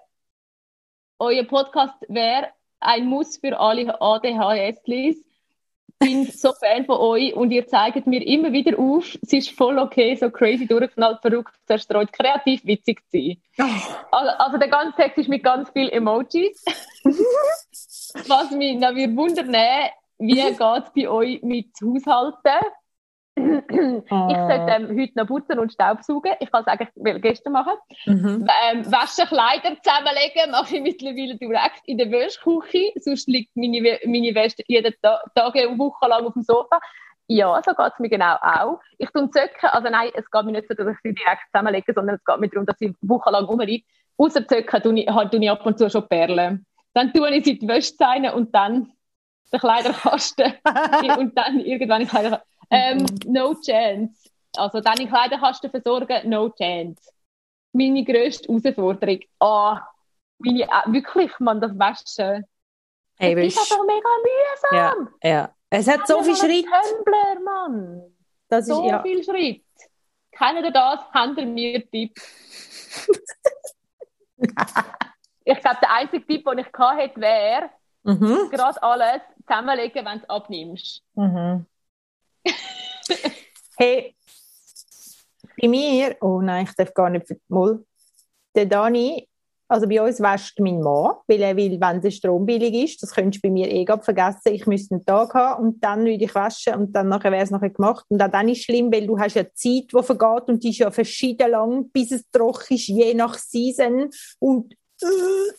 euer 1.19 1.43
Podcast 1.43 1.97
wäre 2.07 2.47
ein 2.79 3.05
Muss 3.05 3.37
für 3.37 3.59
alle 3.59 3.99
ADHS-Lis. 3.99 5.26
Bin 5.99 6.25
so 6.25 6.53
Fan 6.53 6.85
von 6.85 6.97
euch 6.97 7.33
und 7.33 7.51
ihr 7.51 7.67
zeigt 7.67 8.05
mir 8.05 8.25
immer 8.25 8.51
wieder 8.51 8.77
auf, 8.77 9.17
es 9.21 9.33
ist 9.33 9.49
voll 9.51 9.79
okay, 9.79 10.15
so 10.15 10.29
crazy 10.29 10.67
durchgeknallt, 10.67 11.21
verrückt, 11.21 11.53
zerstreut, 11.65 12.13
kreativ, 12.13 12.63
witzig 12.65 13.01
zu 13.09 13.17
sein. 13.17 13.41
Also, 14.11 14.31
also 14.37 14.57
der 14.57 14.67
ganze 14.67 14.95
Text 14.95 15.17
ist 15.17 15.29
mit 15.29 15.43
ganz 15.43 15.69
vielen 15.71 15.89
Emojis. 15.89 16.63
Was 18.27 18.51
mich 18.51 18.77
noch 18.77 18.95
wundern, 19.15 19.53
wie 20.19 20.35
geht 20.35 20.59
es 20.59 20.91
bei 20.95 21.09
euch 21.09 21.41
mit 21.43 21.71
Haushalten? 21.81 22.67
Ich 23.37 24.09
sollte 24.09 24.65
ähm, 24.67 24.99
heute 24.99 25.11
noch 25.15 25.27
putzen 25.27 25.59
und 25.59 25.71
Staubsaugen. 25.71 26.33
Ich 26.39 26.51
kann 26.51 26.61
es 26.61 26.67
eigentlich 26.67 26.89
will 26.95 27.19
gestern 27.19 27.53
machen. 27.53 27.73
Mhm. 28.05 28.47
Ähm, 28.71 28.91
waschen, 28.91 29.25
Kleider 29.27 29.75
zusammenlegen 29.81 30.51
mache 30.51 30.77
ich 30.77 30.81
mittlerweile 30.81 31.37
direkt 31.37 31.81
in 31.85 31.99
der 31.99 32.09
Wäschküche. 32.09 32.93
Sonst 32.95 33.27
liegt 33.27 33.55
meine, 33.55 33.99
meine 34.05 34.33
Wäsche 34.33 34.63
jeden 34.67 34.93
Ta 35.01 35.21
Tage 35.35 35.69
und 35.69 35.77
Wochen 35.77 36.07
lang 36.07 36.25
auf 36.25 36.33
dem 36.33 36.41
Sofa. 36.41 36.79
Ja, 37.27 37.61
so 37.63 37.73
geht 37.73 37.93
es 37.93 37.99
mir 37.99 38.09
genau 38.09 38.35
auch. 38.41 38.79
Ich 38.97 39.09
tue 39.11 39.29
Zöcken, 39.29 39.69
also 39.69 39.89
nein, 39.89 40.09
es 40.15 40.31
geht 40.31 40.45
mir 40.45 40.53
nicht 40.53 40.67
so, 40.67 40.73
dass 40.73 40.87
ich 40.87 40.97
sie 41.03 41.13
direkt 41.13 41.41
zusammenlege, 41.51 41.93
sondern 41.93 42.15
es 42.15 42.25
geht 42.25 42.39
mir 42.39 42.49
darum, 42.49 42.65
dass 42.65 42.77
sie 42.79 42.95
wochenlang 43.01 43.45
rumliegt. 43.45 43.87
Außer 44.17 44.47
Zöcken 44.47 44.81
tue 44.81 44.99
ich, 45.01 45.09
halt, 45.09 45.31
tue 45.31 45.43
ich 45.43 45.51
ab 45.51 45.65
und 45.65 45.77
zu 45.77 45.89
schon 45.89 46.07
Perlen. 46.07 46.65
Dann 46.93 47.13
tue 47.13 47.29
ich 47.35 47.43
sie 47.43 47.51
in 47.51 47.59
die 47.59 47.67
Wäsche 47.67 48.33
und 48.33 48.55
dann 48.55 48.93
den 49.51 49.59
Kleiderkasten 49.59 50.53
und 51.19 51.37
dann 51.37 51.59
irgendwann 51.59 52.01
in 52.01 52.07
den 52.07 52.09
Kleiderkasten. 52.09 52.56
Ähm, 52.69 53.05
no 53.25 53.53
chance. 53.55 54.29
Also 54.55 54.81
den 54.81 55.07
Kleiderkasten 55.07 55.69
versorgen, 55.69 56.29
no 56.29 56.49
chance. 56.49 57.11
Meine 57.73 58.03
grösste 58.03 58.47
Herausforderung. 58.51 59.19
Ah, 59.39 59.87
meine, 60.39 60.63
äh, 60.63 60.67
wirklich, 60.91 61.31
man, 61.39 61.61
das 61.61 61.71
Waschen. 61.77 62.45
Hey, 63.19 63.35
das 63.35 63.45
ist 63.47 63.59
einfach 63.59 63.85
mega 63.85 64.09
mühsam. 64.23 65.09
ja, 65.23 65.29
ja. 65.29 65.53
Es 65.69 65.87
hat 65.87 66.07
so 66.07 66.17
Ja, 66.17 66.23
viel 66.23 66.35
so 66.35 66.45
ein 66.45 66.51
Schritt. 66.51 66.65
Tumblr, 66.65 67.39
Mann. 67.43 68.01
Das 68.47 68.61
ist, 68.67 68.73
So 68.73 68.87
ja. 68.87 69.01
viel 69.01 69.23
Schritt. 69.23 69.63
Kennt 70.31 70.63
ihr 70.63 70.71
das? 70.71 70.99
Habt 71.13 71.37
ihr 71.37 71.45
mir 71.45 71.89
Tipp? 71.89 72.15
ich 75.45 75.59
glaube, 75.59 75.77
der 75.81 75.91
einzige 75.93 76.25
Tipp, 76.25 76.45
den 76.45 76.59
ich 76.59 76.67
hätte, 76.67 77.21
wäre, 77.21 77.69
Mhm. 78.03 78.49
gerade 78.51 78.81
alles 78.83 79.21
zusammenlegen, 79.45 80.05
wenn 80.05 80.19
du 80.19 80.23
es 80.23 80.29
abnimmst. 80.29 81.03
Mhm. 81.15 81.65
Hey, 83.77 84.15
bei 85.59 85.67
mir, 85.67 86.15
oh 86.21 86.41
nein, 86.41 86.65
ich 86.65 86.75
darf 86.75 86.93
gar 86.93 87.09
nicht 87.09 87.25
mal. 87.47 87.83
Der 88.55 88.65
Dani, 88.65 89.27
also 89.67 89.87
bei 89.87 90.01
uns 90.01 90.19
wäscht 90.21 90.59
mein 90.59 90.79
Mann, 90.79 91.15
weil 91.27 91.41
er 91.41 91.55
will, 91.55 91.79
wenn 91.79 92.01
der 92.01 92.11
Strom 92.11 92.45
billig 92.45 92.73
ist, 92.73 93.03
das 93.03 93.13
könntest 93.13 93.43
du 93.43 93.47
bei 93.47 93.51
mir 93.51 93.69
eh 93.69 93.83
grad 93.83 94.05
vergessen, 94.05 94.53
ich 94.53 94.65
müsste 94.65 94.95
einen 94.95 95.05
Tag 95.05 95.33
haben 95.33 95.65
und 95.65 95.83
dann 95.83 96.05
würde 96.05 96.23
ich 96.23 96.33
waschen 96.33 96.75
und 96.75 96.93
dann 96.93 97.09
nachher 97.09 97.31
wäre 97.31 97.43
es 97.43 97.51
nachher 97.51 97.71
gemacht. 97.71 98.05
Und 98.09 98.21
auch 98.21 98.31
dann 98.31 98.47
ist 98.47 98.63
schlimm, 98.63 98.91
weil 98.91 99.05
du 99.05 99.19
hast 99.19 99.35
ja 99.35 99.43
Zeit, 99.43 99.91
die 99.91 100.03
vergeht 100.03 100.47
und 100.47 100.63
die 100.63 100.69
ist 100.69 100.77
ja 100.77 100.91
verschieden 100.91 101.51
lang, 101.51 101.89
bis 101.89 102.11
es 102.11 102.23
trocken 102.31 102.75
ist, 102.75 102.87
je 102.87 103.13
nach 103.13 103.37
Season 103.37 104.09
und, 104.39 104.73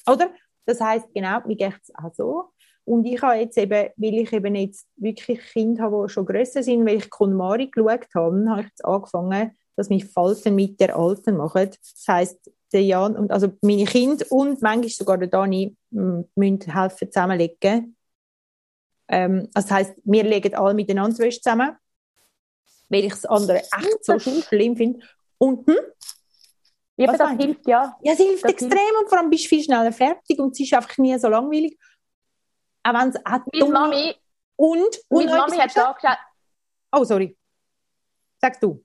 oder? 0.07 0.31
Das 0.65 0.81
heisst, 0.81 1.07
genau, 1.15 1.41
mir 1.47 1.57
geht 1.57 1.81
es 1.83 1.95
auch 1.95 2.13
so. 2.13 2.51
Und 2.89 3.05
ich 3.05 3.21
habe 3.21 3.37
jetzt 3.37 3.59
eben, 3.59 3.91
weil 3.97 4.15
ich 4.15 4.33
eben 4.33 4.55
jetzt 4.55 4.87
wirklich 4.97 5.41
Kinder 5.53 5.85
habe, 5.85 6.07
die 6.07 6.13
schon 6.13 6.25
grösser 6.25 6.63
sind, 6.63 6.87
weil 6.87 6.97
ich 6.97 7.11
KonMari 7.11 7.67
geschaut 7.67 8.07
habe, 8.15 8.49
habe 8.49 8.61
ich 8.63 8.69
jetzt 8.69 8.85
angefangen, 8.85 9.53
dass 9.77 9.91
mich 9.91 10.07
Falten 10.07 10.55
mit 10.55 10.81
der 10.81 10.97
Alten 10.97 11.37
machen. 11.37 11.69
Das 11.71 12.05
heisst, 12.09 12.51
der 12.73 12.83
Jan 12.83 13.15
und 13.15 13.31
also 13.31 13.53
meine 13.61 13.85
Kinder 13.85 14.25
und 14.31 14.63
manchmal 14.63 14.89
sogar 14.89 15.19
der 15.19 15.29
Dani 15.29 15.77
müssen 15.91 16.61
helfen 16.73 17.13
zusammenlegen. 17.13 17.95
Ähm, 19.09 19.49
also 19.53 19.69
das 19.69 19.71
heisst, 19.71 19.95
wir 20.05 20.25
legen 20.25 20.55
alle 20.55 20.75
miteinander 20.75 21.19
Wäsche 21.19 21.43
zusammen, 21.43 21.77
weil 22.89 23.05
ich 23.05 23.13
das 23.13 23.27
andere 23.27 23.59
echt 23.59 24.05
so 24.05 24.19
schlimm 24.19 24.77
finde. 24.77 25.01
Und 25.37 25.67
hm? 25.67 25.77
Ja, 26.97 27.17
das 27.17 27.31
hilft, 27.33 27.67
ja. 27.69 27.97
Ja, 28.03 28.13
es 28.15 28.19
hilft 28.19 28.45
das 28.45 28.51
extrem 28.51 28.71
hilft. 28.71 29.03
und 29.03 29.09
vor 29.09 29.19
allem 29.19 29.31
bist 29.31 29.45
du 29.45 29.49
viel 29.49 29.63
schneller 29.63 29.93
fertig 29.93 30.39
und 30.39 30.53
es 30.53 30.61
ist 30.61 30.73
einfach 30.73 30.97
nie 30.97 31.17
so 31.19 31.29
langweilig. 31.29 31.79
Auch 32.89 32.95
wenn 32.95 33.09
es 33.09 33.17
auch 33.27 33.41
Meine 33.53 33.73
Mami... 33.73 34.17
Und... 34.57 34.99
und 35.09 35.27
Mami 35.27 35.57
hat 35.57 35.77
da 35.77 35.93
gesagt... 35.93 36.19
Oh, 36.93 37.05
sorry. 37.05 37.37
Sagst 38.41 38.63
du. 38.63 38.83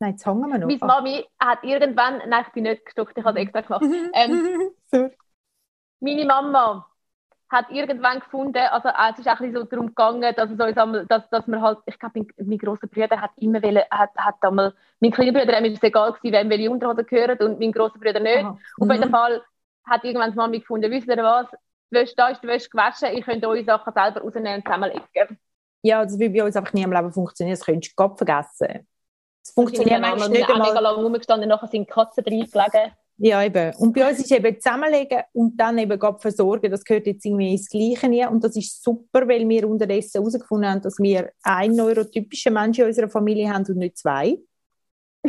Nein, 0.00 0.12
jetzt 0.12 0.26
hängen 0.26 0.48
wir 0.48 0.58
noch. 0.58 0.66
Meine 0.66 0.78
Mami 0.78 1.26
hat 1.38 1.62
irgendwann... 1.62 2.18
Nein, 2.28 2.44
ich 2.46 2.52
bin 2.52 2.64
nicht 2.64 2.84
gestockt, 2.84 3.16
ich 3.16 3.24
habe 3.24 3.38
es 3.38 3.46
extra 3.46 3.60
gemacht. 3.60 3.84
ähm, 4.14 4.70
meine 6.00 6.24
Mama 6.24 6.86
hat 7.50 7.70
irgendwann 7.70 8.20
gefunden, 8.20 8.58
also 8.58 8.88
äh, 8.88 9.12
es 9.12 9.20
ist 9.20 9.28
auch 9.28 9.40
ein 9.40 9.52
so 9.54 9.64
darum 9.64 9.86
gegangen, 9.86 10.34
dass, 10.36 10.50
so, 10.50 11.04
dass, 11.06 11.30
dass 11.30 11.46
man 11.46 11.62
halt, 11.62 11.78
ich 11.86 11.98
glaube, 11.98 12.20
mein, 12.20 12.46
mein 12.46 12.58
grosser 12.58 12.86
Bruder 12.86 13.20
hat 13.20 13.30
immer 13.36 13.62
wollen, 13.62 13.82
hat, 13.90 14.10
hat 14.16 14.34
einmal, 14.42 14.74
mein 15.00 15.12
kleiner 15.12 15.32
Bruder, 15.32 15.64
ist 15.64 15.78
es 15.78 15.82
egal 15.82 16.12
gewesen, 16.12 16.34
wem 16.34 16.50
welche 16.50 16.70
Unterhose 16.70 17.04
gehören 17.04 17.38
und 17.38 17.58
mein 17.58 17.72
grosser 17.72 17.98
Bruder 17.98 18.20
nicht. 18.20 18.44
Aha. 18.44 18.58
Und 18.76 18.88
mhm. 18.88 18.90
auf 18.90 18.96
jeden 18.98 19.10
Fall 19.10 19.42
hat 19.84 20.04
irgendwann 20.04 20.32
die 20.32 20.36
Mami 20.36 20.60
gefunden, 20.60 20.90
wisst 20.90 21.08
ihr 21.08 21.16
was, 21.16 21.46
Wäsche, 21.94 22.14
da 22.16 22.28
ist 22.28 22.42
die 22.42 22.46
Wäsche 22.46 22.68
gewaschen, 22.68 23.08
ich 23.12 23.24
könnte 23.24 23.48
eure 23.48 23.64
Sachen 23.64 23.92
selber 23.92 24.20
rausnehmen 24.20 24.56
und 24.56 24.64
zusammenlegen. 24.64 25.38
Ja, 25.82 26.04
das 26.04 26.18
will 26.18 26.30
bei 26.30 26.44
uns 26.44 26.56
einfach 26.56 26.72
nie 26.72 26.82
im 26.82 26.92
Leben 26.92 27.12
funktionieren, 27.12 27.56
das 27.56 27.64
könntest 27.64 27.92
du 27.92 27.96
Gott 27.96 28.18
vergessen. 28.18 28.86
Es 29.42 29.52
funktioniert 29.52 30.00
manchmal 30.00 30.28
nicht 30.28 30.48
einmal. 30.48 30.68
mega 30.68 30.80
lange 30.80 31.02
rumgestanden, 31.02 31.48
nachher 31.48 31.68
sind 31.68 31.88
die 31.88 31.92
Katzen 31.92 32.24
reingelegen. 32.24 32.92
Ja, 33.20 33.42
eben. 33.42 33.74
Und 33.78 33.94
bei 33.94 34.08
uns 34.08 34.20
ist 34.20 34.30
eben 34.30 34.60
zusammenlegen 34.60 35.22
und 35.32 35.56
dann 35.56 35.76
eben 35.78 35.98
gerade 35.98 36.20
versorgen, 36.20 36.70
das 36.70 36.84
gehört 36.84 37.06
jetzt 37.06 37.24
irgendwie 37.24 37.50
ins 37.50 37.68
Gleiche 37.68 38.08
hier. 38.08 38.30
Und 38.30 38.44
das 38.44 38.54
ist 38.54 38.82
super, 38.82 39.26
weil 39.26 39.48
wir 39.48 39.68
unterdessen 39.68 40.20
herausgefunden 40.20 40.70
haben, 40.70 40.82
dass 40.82 40.98
wir 40.98 41.32
einen 41.42 41.74
neurotypischen 41.74 42.54
Menschen 42.54 42.82
in 42.82 42.86
unserer 42.88 43.08
Familie 43.08 43.52
haben 43.52 43.66
und 43.66 43.76
nicht 43.76 43.98
zwei. 43.98 44.38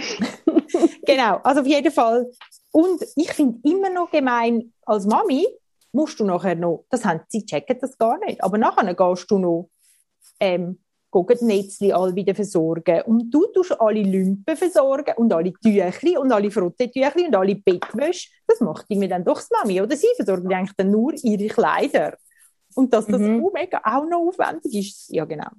genau, 1.05 1.37
also 1.43 1.61
auf 1.61 1.67
jeden 1.67 1.91
Fall. 1.91 2.29
Und 2.71 3.01
ich 3.15 3.33
finde 3.33 3.59
immer 3.63 3.89
noch 3.89 4.11
gemein, 4.11 4.71
als 4.85 5.07
Mami 5.07 5.47
musst 5.91 6.19
du 6.19 6.25
nachher 6.25 6.55
noch, 6.55 6.85
das 6.89 7.05
haben 7.05 7.21
sie 7.27 7.45
checken 7.45 7.77
das 7.79 7.97
gar 7.97 8.17
nicht, 8.19 8.43
aber 8.43 8.57
nachher 8.57 8.93
gehst 8.93 9.29
du 9.31 9.39
noch 9.39 9.69
ähm, 10.39 10.79
die 11.13 11.45
Netzli 11.45 11.91
alle 11.91 12.15
wieder 12.15 12.35
versorgen. 12.35 13.01
Und 13.05 13.31
du 13.31 13.47
tust 13.47 13.79
alle 13.79 14.01
Lümpen 14.01 14.55
versorgen 14.55 15.13
und 15.17 15.33
alle 15.33 15.53
Tüchli 15.53 16.17
und 16.17 16.31
alle 16.31 16.51
Frottetüchli 16.51 17.25
und 17.25 17.35
alle 17.35 17.55
Bettwäsche. 17.55 18.29
Das 18.47 18.61
macht 18.61 18.85
irgendwie 18.89 19.07
dann 19.07 19.23
doch 19.23 19.37
das 19.37 19.49
Mami. 19.49 19.81
Oder 19.81 19.95
sie 19.95 20.07
versorgen 20.15 20.53
eigentlich 20.53 20.75
dann 20.77 20.91
nur 20.91 21.13
ihre 21.23 21.47
Kleider. 21.47 22.15
Und 22.75 22.93
dass 22.93 23.07
das 23.07 23.19
mhm. 23.19 23.49
mega 23.53 23.81
auch 23.83 24.05
noch 24.05 24.27
aufwendig 24.27 24.75
ist, 24.75 25.09
ja 25.09 25.25
genau. 25.25 25.49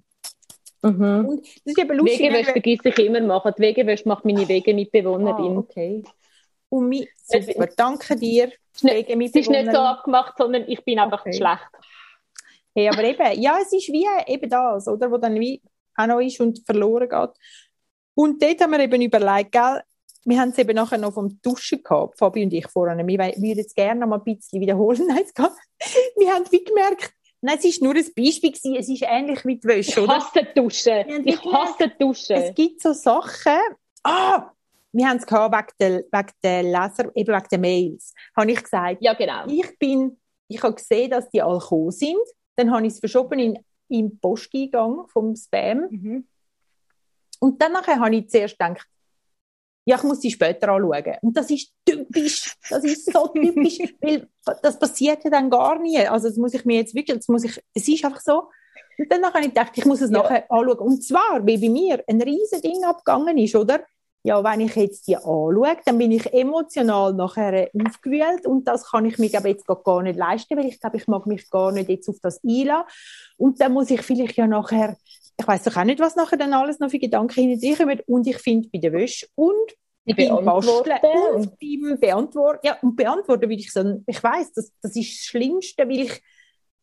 Mhm. 0.83 1.27
Und 1.27 1.41
das 1.41 1.51
ist 1.65 1.79
eben 1.79 1.97
lustig. 1.97 2.21
Wegewäsche 2.21 2.53
vergesse 2.53 2.89
ich 2.89 2.99
immer 2.99 3.21
machen. 3.21 3.53
Die 3.59 3.63
Wegewäsche 3.63 4.09
macht 4.09 4.25
meine 4.25 4.49
Wegemitbewohnerin. 4.49 5.57
Ah, 5.57 5.59
okay. 5.59 6.03
Und 6.71 6.89
mi 6.89 7.09
super, 7.25 7.67
danke 7.77 8.17
dir. 8.17 8.51
Es 8.73 8.83
ist 8.83 9.51
nicht 9.51 9.73
so 9.73 9.79
abgemacht, 9.79 10.35
sondern 10.39 10.65
ich 10.69 10.83
bin 10.85 10.99
einfach 10.99 11.21
okay. 11.21 11.35
schlecht. 11.35 11.69
Hey, 12.75 12.89
aber 12.89 13.03
eben, 13.03 13.41
ja, 13.41 13.59
es 13.61 13.73
ist 13.73 13.89
wie 13.89 14.07
eben 14.27 14.49
das, 14.49 14.87
oder, 14.87 15.11
wo 15.11 15.19
dann 15.19 15.39
wie 15.39 15.61
auch 15.97 16.07
noch 16.07 16.21
ist 16.21 16.41
und 16.41 16.65
verloren 16.65 17.09
geht. 17.09 17.31
Und 18.15 18.43
dort 18.43 18.61
haben 18.61 18.71
wir 18.71 18.81
eben 18.81 19.03
überlegt, 19.03 19.53
gell, 19.53 19.83
wir 20.25 20.41
haben 20.41 20.51
es 20.51 20.59
eben 20.59 20.77
nachher 20.77 20.99
noch 20.99 21.15
vom 21.15 21.41
Duschen 21.43 21.83
gehabt, 21.83 22.19
Fabi 22.19 22.45
und 22.45 22.53
ich 22.53 22.67
vorhin. 22.69 23.07
Wir 23.07 23.19
würden 23.19 23.65
es 23.67 23.75
gerne 23.75 24.01
noch 24.01 24.09
mal 24.09 24.19
ein 24.19 24.25
bisschen 24.25 24.61
wiederholen. 24.61 25.05
Nein, 25.09 25.25
es 25.25 25.35
geht. 25.35 25.51
Wir 26.17 26.33
haben 26.33 26.45
wie 26.51 26.65
gemerkt, 26.65 27.13
nein, 27.41 27.57
es 27.59 27.65
ist 27.65 27.83
nur 27.83 27.95
ein 27.95 28.05
Beispiel 28.15 28.53
gewesen, 28.53 28.77
es 28.77 28.89
ist 28.89 29.03
ähnlich 29.03 29.45
wie 29.47 29.57
die 29.57 29.67
Wäsche, 29.67 30.03
oder? 30.03 30.19
Ich 30.19 30.25
hasse 30.25 30.47
Duschen. 30.55 31.27
Ich 31.27 31.45
hasse 31.45 31.89
Duschen. 31.99 32.37
Es 32.37 32.55
gibt 32.55 32.83
so 32.83 32.93
Sachen, 32.93 33.59
ah, 34.05 34.51
wir 34.93 35.09
haben 35.09 35.19
es 35.19 35.27
gehabt 35.27 35.55
wegen 35.55 35.73
der, 35.81 36.21
wegen 36.21 36.33
der 36.43 36.63
Leser, 36.63 37.11
eben 37.15 37.35
wegen 37.35 37.49
der 37.51 37.59
Mails. 37.59 38.15
Habe 38.37 38.51
ich 38.51 38.63
gesagt. 38.63 38.99
Ja, 39.01 39.15
genau. 39.15 39.47
Ich 39.47 39.79
bin, 39.79 40.19
ich 40.49 40.63
habe 40.63 40.75
gesehen, 40.75 41.11
dass 41.11 41.29
die 41.31 41.43
alle 41.43 41.59
gekommen 41.59 41.91
sind 41.91 42.19
dann 42.61 42.71
habe 42.71 42.87
ich 42.87 42.93
es 42.95 43.01
verschoben 43.01 43.39
in, 43.39 43.59
im 43.89 44.19
Posteingang 44.19 45.07
vom 45.09 45.35
Spam. 45.35 45.87
Mhm. 45.91 46.29
Und 47.41 47.61
dann 47.61 47.73
nachher 47.73 47.99
habe 47.99 48.15
ich 48.15 48.29
zuerst 48.29 48.59
gedacht, 48.59 48.87
ja, 49.87 49.97
ich 49.97 50.03
muss 50.03 50.21
sie 50.21 50.31
später 50.31 50.69
anschauen. 50.69 51.17
Und 51.23 51.37
das 51.37 51.51
ist 51.51 51.73
typisch. 51.87 52.55
Das 52.69 52.85
ist 52.85 53.11
so 53.11 53.29
typisch, 53.29 53.79
weil 54.03 54.29
das 54.63 54.79
passiert 54.79 55.25
ja 55.25 55.31
dann 55.31 55.49
gar 55.49 55.79
nie. 55.79 56.07
Also 56.07 56.29
das 56.29 56.37
muss 56.37 56.53
ich 56.53 56.65
mir 56.67 56.77
jetzt 56.77 56.95
wirklich, 56.95 57.17
das 57.17 57.29
muss 57.29 57.45
ich, 57.45 57.59
es 57.73 57.89
ist 57.89 58.05
einfach 58.05 58.21
so. 58.21 58.51
Und 58.99 59.11
dann 59.11 59.25
habe 59.25 59.41
ich 59.41 59.47
gedacht, 59.47 59.73
ich 59.77 59.87
muss 59.87 60.03
es 60.03 60.11
ja. 60.11 60.19
nachher 60.19 60.51
anschauen. 60.51 60.79
Und 60.79 61.03
zwar, 61.03 61.47
weil 61.47 61.59
bei 61.59 61.71
mir 61.71 62.05
ein 62.07 62.21
riesen 62.21 62.61
Ding 62.61 62.85
abgegangen 62.85 63.39
ist, 63.39 63.57
oder? 63.57 63.83
Ja, 64.23 64.45
wenn 64.45 64.61
ich 64.61 64.77
jetzt 64.77 65.07
die 65.07 65.17
anschaue, 65.17 65.77
dann 65.87 65.99
bin 65.99 66.13
ich 66.13 66.33
emotional 66.33 67.15
nachher 67.15 67.71
aufgewühlt 67.75 68.47
und 68.47 68.69
das 68.69 68.85
kann 68.91 69.07
ich 69.07 69.19
mir 69.19 69.29
jetzt 69.29 69.67
gar 69.67 70.03
nicht 70.03 70.19
leisten, 70.19 70.57
weil 70.59 70.67
ich 70.67 70.81
glaube, 70.81 70.99
ich 70.99 71.07
mag 71.07 71.27
mich 71.27 71.49
gar 71.49 71.73
nicht 71.73 71.89
jetzt 71.89 72.09
auf 72.09 72.19
das 72.23 72.41
einlassen. 72.45 72.87
Und 73.39 73.61
dann 73.61 73.73
muss 73.73 73.91
ich 73.91 74.03
vielleicht 74.03 74.37
ja 74.37 74.47
nachher, 74.47 74.97
ich 75.39 75.49
weiß 75.49 75.65
doch 75.65 75.77
auch 75.77 75.85
nicht, 75.85 76.01
was 76.01 76.17
nachher 76.17 76.37
dann 76.37 76.53
alles 76.53 76.81
noch 76.81 76.91
für 76.91 76.99
Gedanken 76.99 77.59
hineinkommen 77.59 78.01
und 78.07 78.27
ich 78.27 78.37
finde 78.39 78.69
bei 78.71 78.79
der 78.79 78.93
Wäsche 78.93 79.27
und 79.37 79.55
beim 80.05 80.45
Basteln 80.45 81.01
und 81.35 81.59
beim 81.59 82.01
Beantworten, 82.01 82.67
ja, 82.67 82.79
und 82.83 82.97
beantworten 82.97 83.43
würde 83.43 83.55
ich 83.55 83.73
sagen, 83.73 84.05
ich 84.07 84.23
weiß, 84.23 84.53
das, 84.53 84.73
das 84.83 84.97
ist 84.97 85.19
das 85.19 85.25
Schlimmste, 85.27 85.89
weil 85.89 86.01
ich 86.01 86.23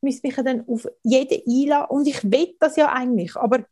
muss 0.02 0.24
mich 0.24 0.36
dann 0.36 0.68
auf 0.68 0.88
jeden 1.04 1.42
einlassen 1.46 1.90
und 1.90 2.08
ich 2.08 2.24
will 2.24 2.56
das 2.60 2.78
ja 2.78 2.92
eigentlich, 2.92 3.36
aber 3.36 3.66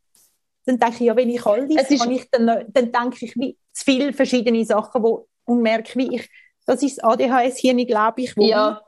dann 0.65 0.79
denke 0.79 0.95
ich, 0.95 1.01
ja, 1.01 1.15
wenn 1.15 1.29
ich 1.29 1.45
all 1.45 1.67
das 1.67 1.87
kann 1.99 2.11
ich 2.11 2.29
dann, 2.31 2.45
dann 2.45 2.91
denke 2.91 3.25
ich 3.25 3.35
wie 3.35 3.57
zu 3.71 3.85
viele 3.85 4.13
verschiedene 4.13 4.65
Sachen, 4.65 5.03
wo, 5.03 5.27
und 5.45 5.61
merke, 5.61 5.97
wie 5.99 6.15
ich, 6.15 6.29
das 6.65 6.81
ist 6.81 6.97
das 6.97 7.03
ADHS 7.03 7.57
hier 7.57 7.73
nicht, 7.73 7.87
glaube 7.87 8.21
ich, 8.21 8.35
wo 8.35 8.43
ja. 8.43 8.81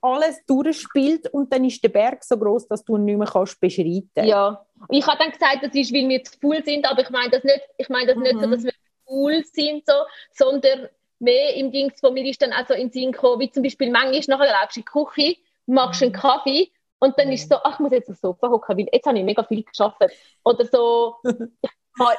alles 0.00 0.44
durchspielt 0.46 1.28
und 1.28 1.52
dann 1.52 1.64
ist 1.64 1.82
der 1.82 1.90
Berg 1.90 2.24
so 2.24 2.36
groß, 2.36 2.66
dass 2.66 2.84
du 2.84 2.96
ihn 2.96 3.04
nicht 3.04 3.18
mehr 3.18 3.28
kannst 3.28 3.60
beschreiten. 3.60 4.24
Ja. 4.24 4.66
Ich 4.90 5.06
habe 5.06 5.18
dann 5.18 5.30
gesagt, 5.30 5.62
das 5.62 5.74
ist, 5.74 5.92
weil 5.92 6.08
wir 6.08 6.24
zu 6.24 6.38
faul 6.40 6.64
sind, 6.64 6.90
aber 6.90 7.02
ich 7.02 7.10
meine 7.10 7.30
das 7.30 7.44
nicht, 7.44 7.62
ich 7.78 7.88
meine 7.88 8.06
das 8.06 8.16
mhm. 8.16 8.22
nicht 8.22 8.40
so, 8.40 8.46
mhm. 8.46 8.50
dass 8.50 8.64
wir 8.64 8.72
faul 9.06 9.44
sind, 9.44 9.86
so, 9.86 9.92
sondern 10.32 10.88
mehr 11.20 11.54
im 11.54 11.70
Dings 11.70 12.00
von 12.00 12.14
mir 12.14 12.24
ist 12.24 12.42
dann 12.42 12.52
auch 12.52 12.66
so 12.66 12.74
in 12.74 12.88
den 12.88 12.92
Sinn 12.92 13.12
gekommen, 13.12 13.40
wie 13.40 13.50
zum 13.50 13.62
Beispiel 13.62 13.90
manchmal 13.90 14.38
nachher 14.38 14.60
läufst 14.60 14.76
du 14.76 14.80
in 14.80 14.86
die 14.86 14.92
Küche, 14.92 15.36
machst 15.66 16.02
einen 16.02 16.12
Kaffee 16.12 16.72
und 17.02 17.18
dann 17.18 17.32
ist 17.32 17.42
es 17.42 17.48
so, 17.48 17.56
ach, 17.64 17.74
ich 17.74 17.78
muss 17.80 17.90
jetzt 17.90 18.08
aufs 18.08 18.20
Sofa 18.20 18.48
hocken, 18.48 18.78
weil 18.78 18.86
jetzt 18.92 19.06
habe 19.06 19.18
ich 19.18 19.24
mega 19.24 19.42
viel 19.42 19.64
geschafft. 19.64 19.96
Oder 20.44 20.64
so, 20.64 21.16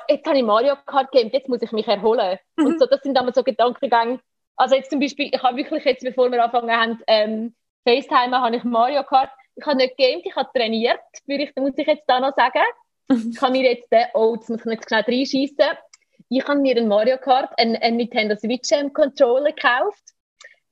jetzt 0.10 0.28
habe 0.28 0.38
ich 0.38 0.44
Mario 0.44 0.76
Kart 0.86 1.10
gegeben, 1.10 1.30
jetzt 1.32 1.48
muss 1.48 1.62
ich 1.62 1.72
mich 1.72 1.88
erholen. 1.88 2.38
Und 2.58 2.74
mhm. 2.74 2.80
so, 2.80 2.86
das 2.86 3.02
sind 3.02 3.18
immer 3.18 3.32
so 3.32 3.44
Gedankengänge. 3.44 4.20
Also 4.58 4.76
jetzt 4.76 4.92
zum 4.92 5.00
Beispiel, 5.00 5.30
ich 5.34 5.42
habe 5.42 5.56
wirklich 5.56 5.86
jetzt, 5.86 6.04
bevor 6.04 6.30
wir 6.30 6.44
angefangen 6.44 6.78
haben, 6.78 7.00
ähm, 7.08 7.56
FaceTime, 7.88 8.38
habe 8.38 8.58
ich 8.58 8.66
Mario 8.66 9.04
Kart. 9.04 9.30
Ich 9.56 9.66
habe 9.66 9.78
nicht 9.78 9.96
gamed, 9.96 10.26
ich 10.26 10.36
habe 10.36 10.50
trainiert, 10.54 11.00
ich, 11.28 11.56
muss 11.56 11.78
ich 11.78 11.88
jetzt 11.88 12.04
da 12.08 12.20
noch 12.20 12.36
sagen. 12.36 12.64
Ich 13.08 13.42
habe 13.42 13.54
mir 13.54 13.64
jetzt, 13.64 13.90
den, 13.90 14.04
oh, 14.16 14.36
jetzt 14.36 14.50
muss 14.50 14.60
ich 14.60 14.66
nicht 14.66 14.86
schnell 14.86 15.04
reinschießen. 15.08 15.66
Ich 16.28 16.46
habe 16.46 16.60
mir 16.60 16.76
einen 16.76 16.90
Mario 16.90 17.18
Kart, 17.20 17.58
einen, 17.58 17.78
einen 17.78 17.96
Nintendo 17.96 18.36
Switch 18.36 18.70
Controller 18.94 19.54
gekauft 19.54 20.13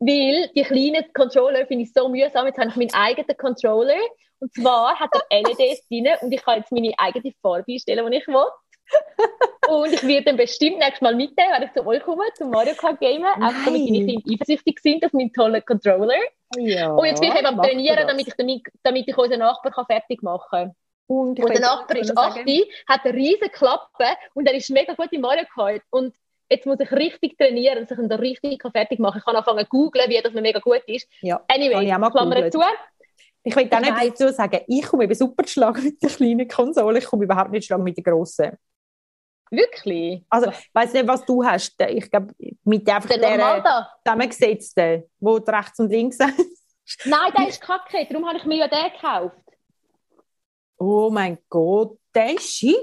weil 0.01 0.49
die 0.55 0.63
kleinen 0.63 1.05
Controller 1.13 1.65
finde 1.67 1.83
ich 1.83 1.93
so 1.93 2.09
mühsam. 2.09 2.47
Jetzt 2.47 2.57
habe 2.57 2.69
ich 2.69 2.75
meinen 2.75 2.93
eigenen 2.93 3.37
Controller. 3.37 3.99
Und 4.39 4.51
zwar 4.55 4.99
hat 4.99 5.11
er 5.13 5.41
LEDs 5.43 5.87
drin 5.87 6.07
und 6.21 6.31
ich 6.31 6.41
kann 6.41 6.57
jetzt 6.57 6.71
meine 6.71 6.91
eigene 6.97 7.31
Farbe 7.41 7.71
einstellen, 7.71 8.09
die 8.09 8.17
ich 8.17 8.27
will. 8.27 8.47
und 9.69 9.93
ich 9.93 10.05
werde 10.05 10.25
dann 10.25 10.37
bestimmt 10.37 10.79
nächstes 10.79 11.01
Mal 11.01 11.15
mitnehmen, 11.15 11.51
wenn 11.55 11.63
ich 11.63 11.73
zu 11.73 11.85
euch 11.85 12.01
komme, 12.01 12.23
zum 12.35 12.49
Mario 12.49 12.73
Kart 12.73 12.99
Gamen. 12.99 13.25
Einfach 13.25 13.65
damit 13.65 13.89
meine 13.89 14.05
Kinder 14.05 14.23
eifersüchtig 14.27 14.79
sind 14.79 15.05
auf 15.05 15.13
meinen 15.13 15.31
tollen 15.31 15.63
Controller. 15.63 16.17
Ja, 16.57 16.91
und 16.91 17.05
jetzt 17.05 17.21
bin 17.21 17.31
ich 17.31 17.37
eben 17.37 17.45
am 17.45 17.61
Trainieren, 17.61 18.07
damit 18.07 18.27
ich, 18.27 18.33
damit, 18.33 18.63
damit 18.81 19.07
ich 19.07 19.15
unseren 19.15 19.39
Nachbarn 19.39 19.73
kann 19.73 19.85
fertig 19.85 20.23
machen 20.23 20.47
kann. 20.49 20.75
Und, 21.05 21.39
und 21.39 21.49
der 21.49 21.59
Nachbar 21.59 21.97
ist 21.97 22.17
8, 22.17 22.39
hat 22.87 23.05
eine 23.05 23.13
riesige 23.13 23.49
Klappe 23.49 24.05
und 24.33 24.47
er 24.47 24.55
ist 24.55 24.69
mega 24.71 24.93
gut 24.95 25.11
in 25.11 25.21
Mario 25.21 25.45
Kart. 25.53 25.83
Und 25.91 26.15
jetzt 26.51 26.65
muss 26.65 26.79
ich 26.79 26.91
richtig 26.91 27.37
trainieren, 27.37 27.79
dass 27.79 27.91
ich 27.91 27.97
ihn 27.97 28.09
da 28.09 28.17
richtig 28.17 28.61
fertig 28.71 28.99
machen 28.99 29.13
kann. 29.13 29.19
Ich 29.19 29.25
kann 29.25 29.35
anfangen 29.35 29.65
zu 29.65 29.69
googeln, 29.69 30.09
wie 30.09 30.21
das 30.21 30.33
mega 30.33 30.59
gut 30.59 30.83
ist. 30.85 31.07
Ja, 31.21 31.43
anyway, 31.47 31.85
Klammer 31.85 32.51
zu. 32.51 32.61
Ich 33.43 33.55
will 33.55 33.69
auch 33.71 33.79
nicht 33.79 34.19
dazu 34.19 34.29
sagen, 34.29 34.59
ich 34.67 34.85
komme 34.85 35.05
eben 35.05 35.15
super 35.15 35.47
schlagen 35.47 35.83
mit 35.83 36.03
der 36.03 36.09
kleinen 36.09 36.47
Konsole, 36.47 36.99
ich 36.99 37.05
komme 37.05 37.23
überhaupt 37.23 37.51
nicht 37.51 37.65
schlagen 37.65 37.83
mit 37.83 37.97
der 37.97 38.03
grossen. 38.03 38.51
Wirklich? 39.49 40.23
Also, 40.29 40.51
ich 40.51 40.69
weiss 40.73 40.93
nicht, 40.93 41.07
was 41.07 41.25
du 41.25 41.43
hast. 41.43 41.75
Ich 41.89 42.09
glaube, 42.09 42.33
mit 42.63 42.87
einfach 42.87 43.09
Der 43.09 43.19
der 43.19 43.89
zusammengesetzten, 44.05 45.03
wo 45.19 45.39
du 45.39 45.51
rechts 45.51 45.79
und 45.79 45.89
links 45.89 46.19
hast. 46.21 47.05
Nein, 47.05 47.33
der 47.37 47.47
ist 47.47 47.61
kacke. 47.61 48.05
Darum 48.09 48.27
habe 48.27 48.37
ich 48.37 48.45
mir 48.45 48.57
ja 48.57 48.67
den 48.67 48.91
gekauft. 48.93 49.35
Oh 50.77 51.09
mein 51.11 51.37
Gott, 51.49 51.97
der 52.13 52.35
ist 52.35 52.49
schick. 52.49 52.77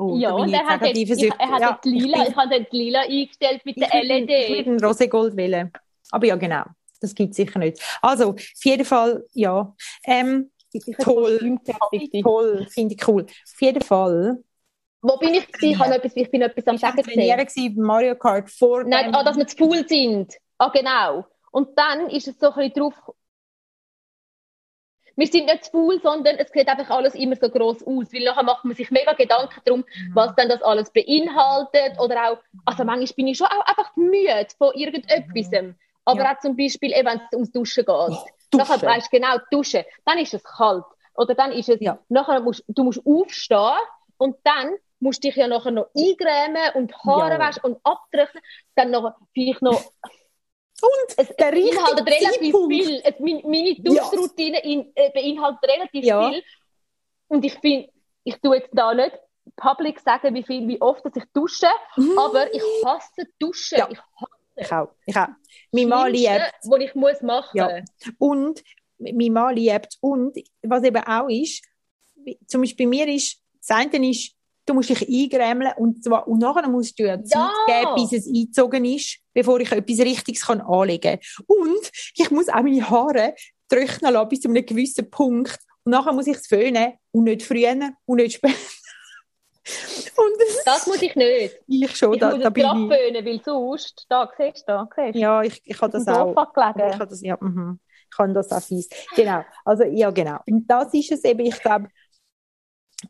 Oh, 0.00 0.16
ja, 0.16 0.30
bin 0.32 0.42
und 0.42 0.48
ich 0.48 0.54
er 0.54 0.66
hat, 0.66 0.86
jetzt, 0.86 0.96
ich, 1.22 1.32
er 1.38 1.48
hat 1.50 1.60
Ja, 1.60 1.70
jetzt 1.72 1.84
lila. 1.84 2.22
Ich, 2.22 2.28
Ich, 2.28 2.36
habe 2.36 2.48
den 2.54 2.66
lila 2.70 3.00
eingestellt 3.00 3.62
mit 3.64 3.74
bin- 3.76 3.84
der 3.90 4.02
ich, 4.02 4.08
will- 4.08 4.16
ich 4.20 4.28
LED. 4.28 4.48
würde 4.48 4.70
einen 4.70 4.78
Roségold 4.80 5.36
wählen. 5.36 5.72
Aber 6.12 6.26
ja, 6.26 6.36
genau. 6.36 6.62
Das 7.00 7.14
gibt 7.14 7.30
es 7.32 7.36
sicher 7.36 7.58
nicht. 7.58 7.80
Also, 8.00 8.30
auf 8.30 8.64
jeden 8.64 8.84
Fall, 8.84 9.24
ja. 9.34 9.74
Ähm, 10.04 10.50
toll. 11.00 11.58
Toll. 12.22 12.66
Finde 12.70 12.94
ich 12.94 13.08
cool. 13.08 13.24
Auf 13.24 13.60
jeden 13.60 13.82
Fall. 13.82 14.38
Wo 15.02 15.16
bin 15.16 15.34
ich? 15.34 15.46
gewesen? 15.46 15.72
Ich, 15.72 15.78
habe 15.78 15.94
etwas, 15.94 16.12
ich 16.16 16.30
bin 16.30 16.42
etwas 16.42 16.66
am 16.66 16.76
Ich 16.76 16.82
war 16.82 16.90
Sagen 16.92 17.02
gesehen. 17.02 17.36
gewesen 17.38 17.76
bei 17.76 17.82
Mario 17.82 18.14
Kart 18.16 18.50
vor 18.50 18.84
Nein, 18.84 19.14
ah, 19.14 19.22
dass 19.22 19.36
wir 19.36 19.46
zu 19.46 19.56
faul 19.56 19.86
sind. 19.88 20.34
Ah, 20.58 20.70
genau. 20.70 21.24
Und 21.52 21.76
dann 21.78 22.10
ist 22.10 22.26
es 22.28 22.38
so 22.38 22.48
ein 22.50 22.54
bisschen 22.68 22.72
drauf. 22.74 22.94
Wir 25.16 25.26
sind 25.26 25.46
nicht 25.46 25.64
zu 25.64 25.70
faul, 25.72 26.00
sondern 26.00 26.36
es 26.36 26.50
sieht 26.50 26.68
einfach 26.68 26.90
alles 26.90 27.14
immer 27.14 27.36
so 27.36 27.48
gross 27.50 27.82
aus. 27.86 28.12
Weil 28.12 28.24
nachher 28.24 28.42
macht 28.44 28.64
man 28.64 28.74
sich 28.76 28.90
mega 28.90 29.12
Gedanken 29.12 29.60
darum, 29.64 29.80
Mhm. 29.80 30.14
was 30.14 30.34
dann 30.36 30.48
das 30.48 30.62
alles 30.62 30.90
beinhaltet. 30.92 31.98
Oder 32.00 32.30
auch, 32.32 32.38
also 32.64 32.84
manchmal 32.84 33.14
bin 33.16 33.26
ich 33.28 33.38
schon 33.38 33.46
auch 33.48 33.66
einfach 33.66 33.94
müde 33.96 34.46
von 34.56 34.72
irgendetwas. 34.74 35.46
Aber 36.04 36.14
Mhm. 36.20 36.20
Ja. 36.24 36.32
auch 36.34 36.38
zum 36.40 36.56
Beispiel, 36.56 36.92
eben, 36.92 37.06
wenn 37.06 37.18
es 37.20 37.32
ums 37.34 37.52
Duschen 37.52 37.84
geht. 37.84 37.94
Oh, 37.94 38.24
Nachher 38.56 38.74
Duschen. 38.74 38.88
weißt 38.88 39.12
du 39.12 39.16
genau, 39.18 39.36
duschen. 39.50 39.84
Dann 40.06 40.18
ist 40.18 40.32
es 40.34 40.42
kalt. 40.44 40.84
Oder 41.14 41.34
dann 41.34 41.52
ist 41.52 41.68
es, 41.68 41.80
Ja. 41.80 41.98
nachher 42.08 42.40
musst 42.40 42.64
du 42.68 42.84
musst 42.84 43.00
aufstehen 43.04 43.76
und 44.18 44.36
dann 44.44 44.74
musst 45.00 45.22
du 45.22 45.28
dich 45.28 45.36
ja 45.36 45.46
nachher 45.48 45.70
noch 45.72 45.88
eingrämen 45.96 46.70
und 46.74 46.96
Haare 47.04 47.34
Ja. 47.34 47.38
waschen 47.40 47.62
und 47.64 47.78
abtrocknen. 47.84 48.42
Dann 48.74 48.90
noch 48.90 49.12
vielleicht 49.34 49.60
noch, 49.62 49.80
Und 50.80 51.08
es 51.16 51.28
der 51.36 51.50
beinhaltet 51.52 52.06
relativ 52.06 52.40
Zeitpunkt. 52.40 52.72
viel. 52.74 53.00
Es, 53.04 53.14
mein- 53.18 53.42
meine 53.44 53.74
Duschroutine 53.76 54.62
in, 54.64 54.92
äh, 54.94 55.10
beinhaltet 55.10 55.70
relativ 55.70 56.04
Ja. 56.04 56.30
viel. 56.30 56.42
Und 57.28 57.44
ich 57.44 57.54
finde, 57.54 57.90
ich 58.24 58.36
tue 58.40 58.56
jetzt 58.58 58.70
da 58.72 58.94
nicht 58.94 59.18
public 59.56 59.98
sagen, 60.00 60.34
wie 60.34 60.42
viel, 60.42 60.68
wie 60.68 60.80
oft 60.80 61.04
dass 61.04 61.16
ich 61.16 61.24
dusche, 61.34 61.66
Mhm. 61.96 62.18
aber 62.18 62.52
ich 62.54 62.62
hasse 62.84 63.26
Duschen. 63.38 63.78
Ja. 63.78 63.88
Ich 63.90 63.98
hasse 63.98 64.32
Ich 64.56 64.72
auch. 64.72 64.88
Ich 65.06 65.16
auch. 65.16 65.28
Mein 65.72 65.88
Mann 65.88 66.12
liebt 66.12 66.52
was 66.64 66.80
ich 66.80 66.94
muss 66.94 67.20
machen. 67.22 67.56
Ja. 67.56 67.82
Und 68.18 68.62
mein 68.98 69.32
Mann 69.32 69.54
liebt. 69.56 69.96
Und 70.00 70.36
was 70.62 70.82
eben 70.84 71.02
auch 71.04 71.28
ist, 71.28 71.64
zum 72.46 72.60
Beispiel 72.62 72.86
bei 72.86 72.90
mir 72.90 73.08
ist, 73.08 73.40
das 73.60 73.70
eine 73.76 74.10
ist, 74.10 74.34
du 74.68 74.74
musst 74.74 74.88
dich 74.90 75.08
eingrämeln 75.08 75.72
und 75.76 76.02
zwar, 76.04 76.26
und 76.28 76.38
nachher 76.40 76.68
musst 76.68 76.98
du 76.98 77.04
ja 77.04 77.22
Zeit 77.22 77.50
geben, 77.66 77.94
bis 77.96 78.12
es 78.12 78.26
eingezogen 78.26 78.84
ist, 78.84 79.18
bevor 79.32 79.60
ich 79.60 79.72
etwas 79.72 79.98
Richtiges 80.00 80.46
kann 80.46 80.60
anlegen 80.60 81.18
kann. 81.18 81.44
Und 81.46 81.90
ich 82.14 82.30
muss 82.30 82.48
auch 82.48 82.62
meine 82.62 82.88
Haare 82.88 83.34
trocknen 83.68 84.12
lassen 84.12 84.28
bis 84.28 84.40
zu 84.40 84.48
einem 84.48 84.64
gewissen 84.64 85.10
Punkt. 85.10 85.58
Und 85.84 85.92
nachher 85.92 86.12
muss 86.12 86.26
ich 86.26 86.36
es 86.36 86.46
föhnen 86.46 86.94
und 87.12 87.24
nicht 87.24 87.42
früher 87.42 87.74
und 88.04 88.16
nicht 88.16 88.36
später. 88.36 88.54
und 90.16 90.32
das, 90.40 90.64
Das 90.64 90.86
muss 90.86 91.02
ich 91.02 91.14
nicht. 91.14 91.58
ich 91.66 91.96
schon, 91.96 92.14
Ich 92.14 92.20
da, 92.20 92.30
muss 92.30 92.40
da 92.42 92.48
es 92.48 92.54
bin 92.54 92.64
ich. 92.64 92.96
föhnen, 92.96 93.24
weil 93.26 93.40
sonst, 93.44 94.06
da, 94.08 94.30
siehst 94.36 94.62
du, 94.68 94.72
da, 94.72 94.88
siehst 94.96 95.14
du, 95.14 95.18
Ja, 95.18 95.42
ich, 95.42 95.60
ich 95.64 95.80
habe 95.80 95.92
das 95.92 96.06
auch. 96.08 96.36
Aber 96.36 96.68
Ich 96.70 96.74
gelegen. 96.74 96.98
kann 96.98 97.08
das, 97.08 97.20
ja, 97.22 97.36
mhm. 97.40 97.80
ich 98.10 98.16
kann 98.16 98.34
das 98.34 98.50
auch 98.52 98.62
fies. 98.62 98.88
Genau. 99.14 99.44
Also, 99.64 99.84
ja, 99.84 100.10
genau. 100.10 100.38
Und 100.46 100.66
das 100.66 100.92
ist 100.94 101.12
es 101.12 101.24
eben, 101.24 101.40
ich 101.40 101.58
glaube, 101.60 101.88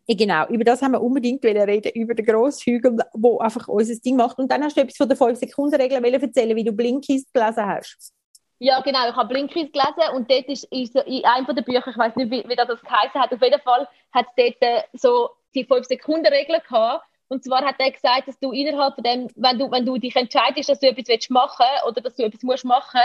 genau, 0.07 0.47
über 0.49 0.65
das 0.65 0.83
haben 0.83 0.93
wir 0.93 1.03
unbedingt 1.03 1.45
reden, 1.45 1.91
über 1.95 2.15
den 2.15 2.27
Grosshügel, 2.27 2.99
wo 3.15 3.39
einfach 3.39 3.69
unser 3.69 3.95
Ding 3.97 4.17
macht. 4.17 4.39
Und 4.39 4.51
dann 4.51 4.63
hast 4.63 4.77
du 4.77 4.83
etwas 4.83 4.97
von 4.97 5.09
der 5.09 5.17
5-Sekunden-Regel 5.17 6.03
wollen 6.03 6.23
erzählen, 6.23 6.57
wie 6.57 6.65
du 6.65 6.73
Blinkies 6.73 7.33
gelesen 7.33 7.67
hast. 7.67 8.13
Ja, 8.61 8.81
genau. 8.81 9.09
Ich 9.09 9.15
habe 9.15 9.29
Blinkis 9.29 9.71
gelesen 9.71 10.15
und 10.15 10.31
dort 10.31 10.47
ist, 10.47 10.65
ist 10.73 10.97
in 10.97 11.25
einem 11.25 11.47
der 11.47 11.63
Bücher, 11.63 11.87
ich 11.89 11.97
weiß 11.97 12.17
nicht, 12.17 12.31
wie, 12.31 12.49
wie 12.49 12.57
das 12.57 12.81
geheißen 12.81 13.21
hat, 13.21 13.33
auf 13.33 13.41
jeden 13.41 13.61
Fall 13.61 13.89
hat 14.13 14.27
es 14.27 14.45
dort 14.45 14.63
äh, 14.63 14.83
so 14.95 15.31
die 15.55 15.65
5-Sekunden-Regel 15.65 16.61
gehabt. 16.61 17.05
Und 17.29 17.45
zwar 17.45 17.65
hat 17.65 17.77
er 17.79 17.91
gesagt, 17.91 18.27
dass 18.27 18.39
du 18.41 18.53
innerhalb 18.53 18.95
von 18.95 19.05
dem, 19.05 19.29
wenn 19.37 19.59
du, 19.59 19.71
wenn 19.71 19.87
du 19.87 19.99
dich 19.99 20.17
entscheidest, 20.17 20.69
dass 20.71 20.81
du 20.81 20.89
etwas 20.89 21.09
willst 21.09 21.31
machen 21.31 21.67
oder 21.87 22.01
dass 22.01 22.17
du 22.17 22.25
etwas 22.25 22.43
musst 22.43 22.65
machen, 22.65 23.01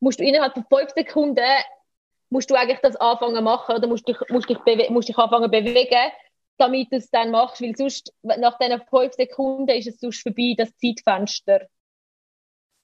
musst 0.00 0.20
du 0.20 0.24
innerhalb 0.24 0.52
von 0.52 0.66
5 0.68 0.90
Sekunden 0.90 1.44
musst 2.34 2.50
du 2.50 2.54
eigentlich 2.56 2.80
das 2.80 2.96
anfangen 2.96 3.44
machen 3.44 3.76
oder 3.76 3.86
musst 3.88 4.08
dich, 4.08 4.18
musst 4.28 4.48
dich, 4.50 4.58
musst 4.90 5.08
dich 5.08 5.18
anfangen 5.18 5.50
bewegen, 5.50 6.12
damit 6.58 6.92
du 6.92 6.96
es 6.96 7.10
dann 7.10 7.30
machst, 7.30 7.62
weil 7.62 7.76
sonst, 7.76 8.12
nach 8.22 8.58
diesen 8.58 8.82
5 8.90 9.14
Sekunden 9.14 9.68
ist 9.70 9.86
es 9.88 10.00
sonst 10.00 10.22
vorbei, 10.22 10.54
das 10.58 10.76
Zeitfenster 10.76 11.68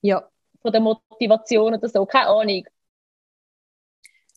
Ja. 0.02 0.30
von 0.62 0.72
der 0.72 0.80
Motivation 0.80 1.74
oder 1.74 1.88
so, 1.88 2.06
keine 2.06 2.28
Ahnung. 2.28 2.64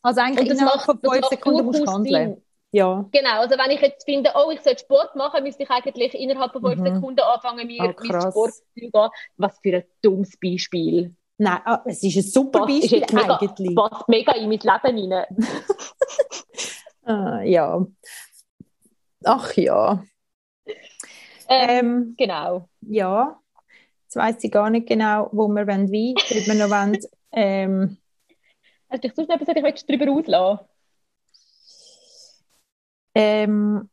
Also 0.02 0.21
eigentlich 0.21 0.41
Und 0.41 0.52
das 0.52 0.60
innerhalb 0.60 0.76
macht, 0.76 0.86
von 0.86 0.99
das 1.02 1.12
5 1.13 1.21
macht 1.21 1.30
Sekunden 1.30 1.65
musst 1.65 1.80
du 1.88 1.91
handeln. 1.91 2.36
Sinn. 2.36 2.43
Ja. 2.71 3.10
Genau, 3.12 3.41
also 3.41 3.58
wenn 3.58 3.71
ich 3.71 3.82
jetzt 3.82 4.06
finde, 4.06 4.32
oh, 4.36 4.52
ich 4.52 4.62
sollte 4.62 4.82
Sport 4.84 5.15
machen, 5.15 5.43
müsste 5.43 5.63
ich 5.63 5.69
eigentlich 5.69 6.13
innerhalb 6.15 6.52
von 6.52 6.62
fünf 6.63 6.80
Mhm. 6.80 6.84
Sekunden 6.84 7.21
anfangen, 7.21 7.67
mir 7.67 7.84
Oh, 7.84 7.93
mein. 8.02 8.21
Sport 8.21 8.54
zu 8.56 8.63
gehen. 8.76 8.91
Was 9.38 9.60
für 9.62 9.78
ein 9.78 9.84
dummes 10.02 10.38
Beispiel. 10.38 11.15
Nein, 11.43 11.60
ah, 11.65 11.82
es 11.86 12.01
ist 12.03 12.15
ein 12.15 12.23
super 12.23 12.60
Passt, 12.60 12.79
Beispiel 12.82 12.99
mega, 13.12 13.36
eigentlich. 13.36 13.75
passt 13.75 14.08
mega 14.08 14.32
in 14.32 14.47
mein 14.49 14.60
Leben 14.60 15.13
rein. 15.13 15.25
Ah, 17.06 17.41
ja. 17.41 17.86
Ach 19.25 19.53
ja. 19.58 20.06
Ähm, 20.65 21.69
Ähm, 21.69 22.15
genau. 22.17 22.69
ja. 22.79 23.38
Jetzt 24.03 24.15
weiss 24.15 24.41
ich 24.41 24.51
gar 24.53 24.69
nicht 24.69 24.88
genau, 24.88 25.27
wo 25.34 25.49
wir 25.49 25.67
wollen, 25.67 25.91
wie, 25.91 26.15
ob 26.15 26.47
wir 26.47 26.53
noch 26.56 26.69
wollen, 26.69 26.97
ähm, 27.34 27.97
Hast 28.89 29.03
du 29.03 29.08
dich 29.10 29.15
sonst 29.15 29.27
noch 29.27 29.36
etwas, 29.41 29.49
was 29.63 29.82
ich 29.82 29.86
darüber 29.86 30.12
auslassen 30.13 30.65
Ähm, 33.15 33.89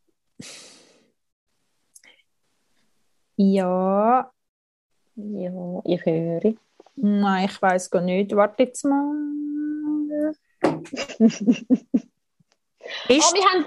ja, 3.37 4.31
Ja, 5.17 5.83
ich 5.85 6.07
höre. 6.07 6.55
Nein, 7.01 7.49
ich 7.51 7.61
weiß 7.61 7.91
gar 7.91 8.03
nicht. 8.03 8.35
Warte 8.35 8.63
jetzt 8.65 8.85
mal. 8.85 9.15
Ist, 13.09 13.35
wir 13.35 13.45
haben, 13.45 13.67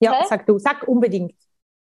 ja, 0.00 0.20
hä? 0.20 0.24
sag 0.28 0.46
du, 0.46 0.58
sag 0.58 0.86
unbedingt. 0.88 1.34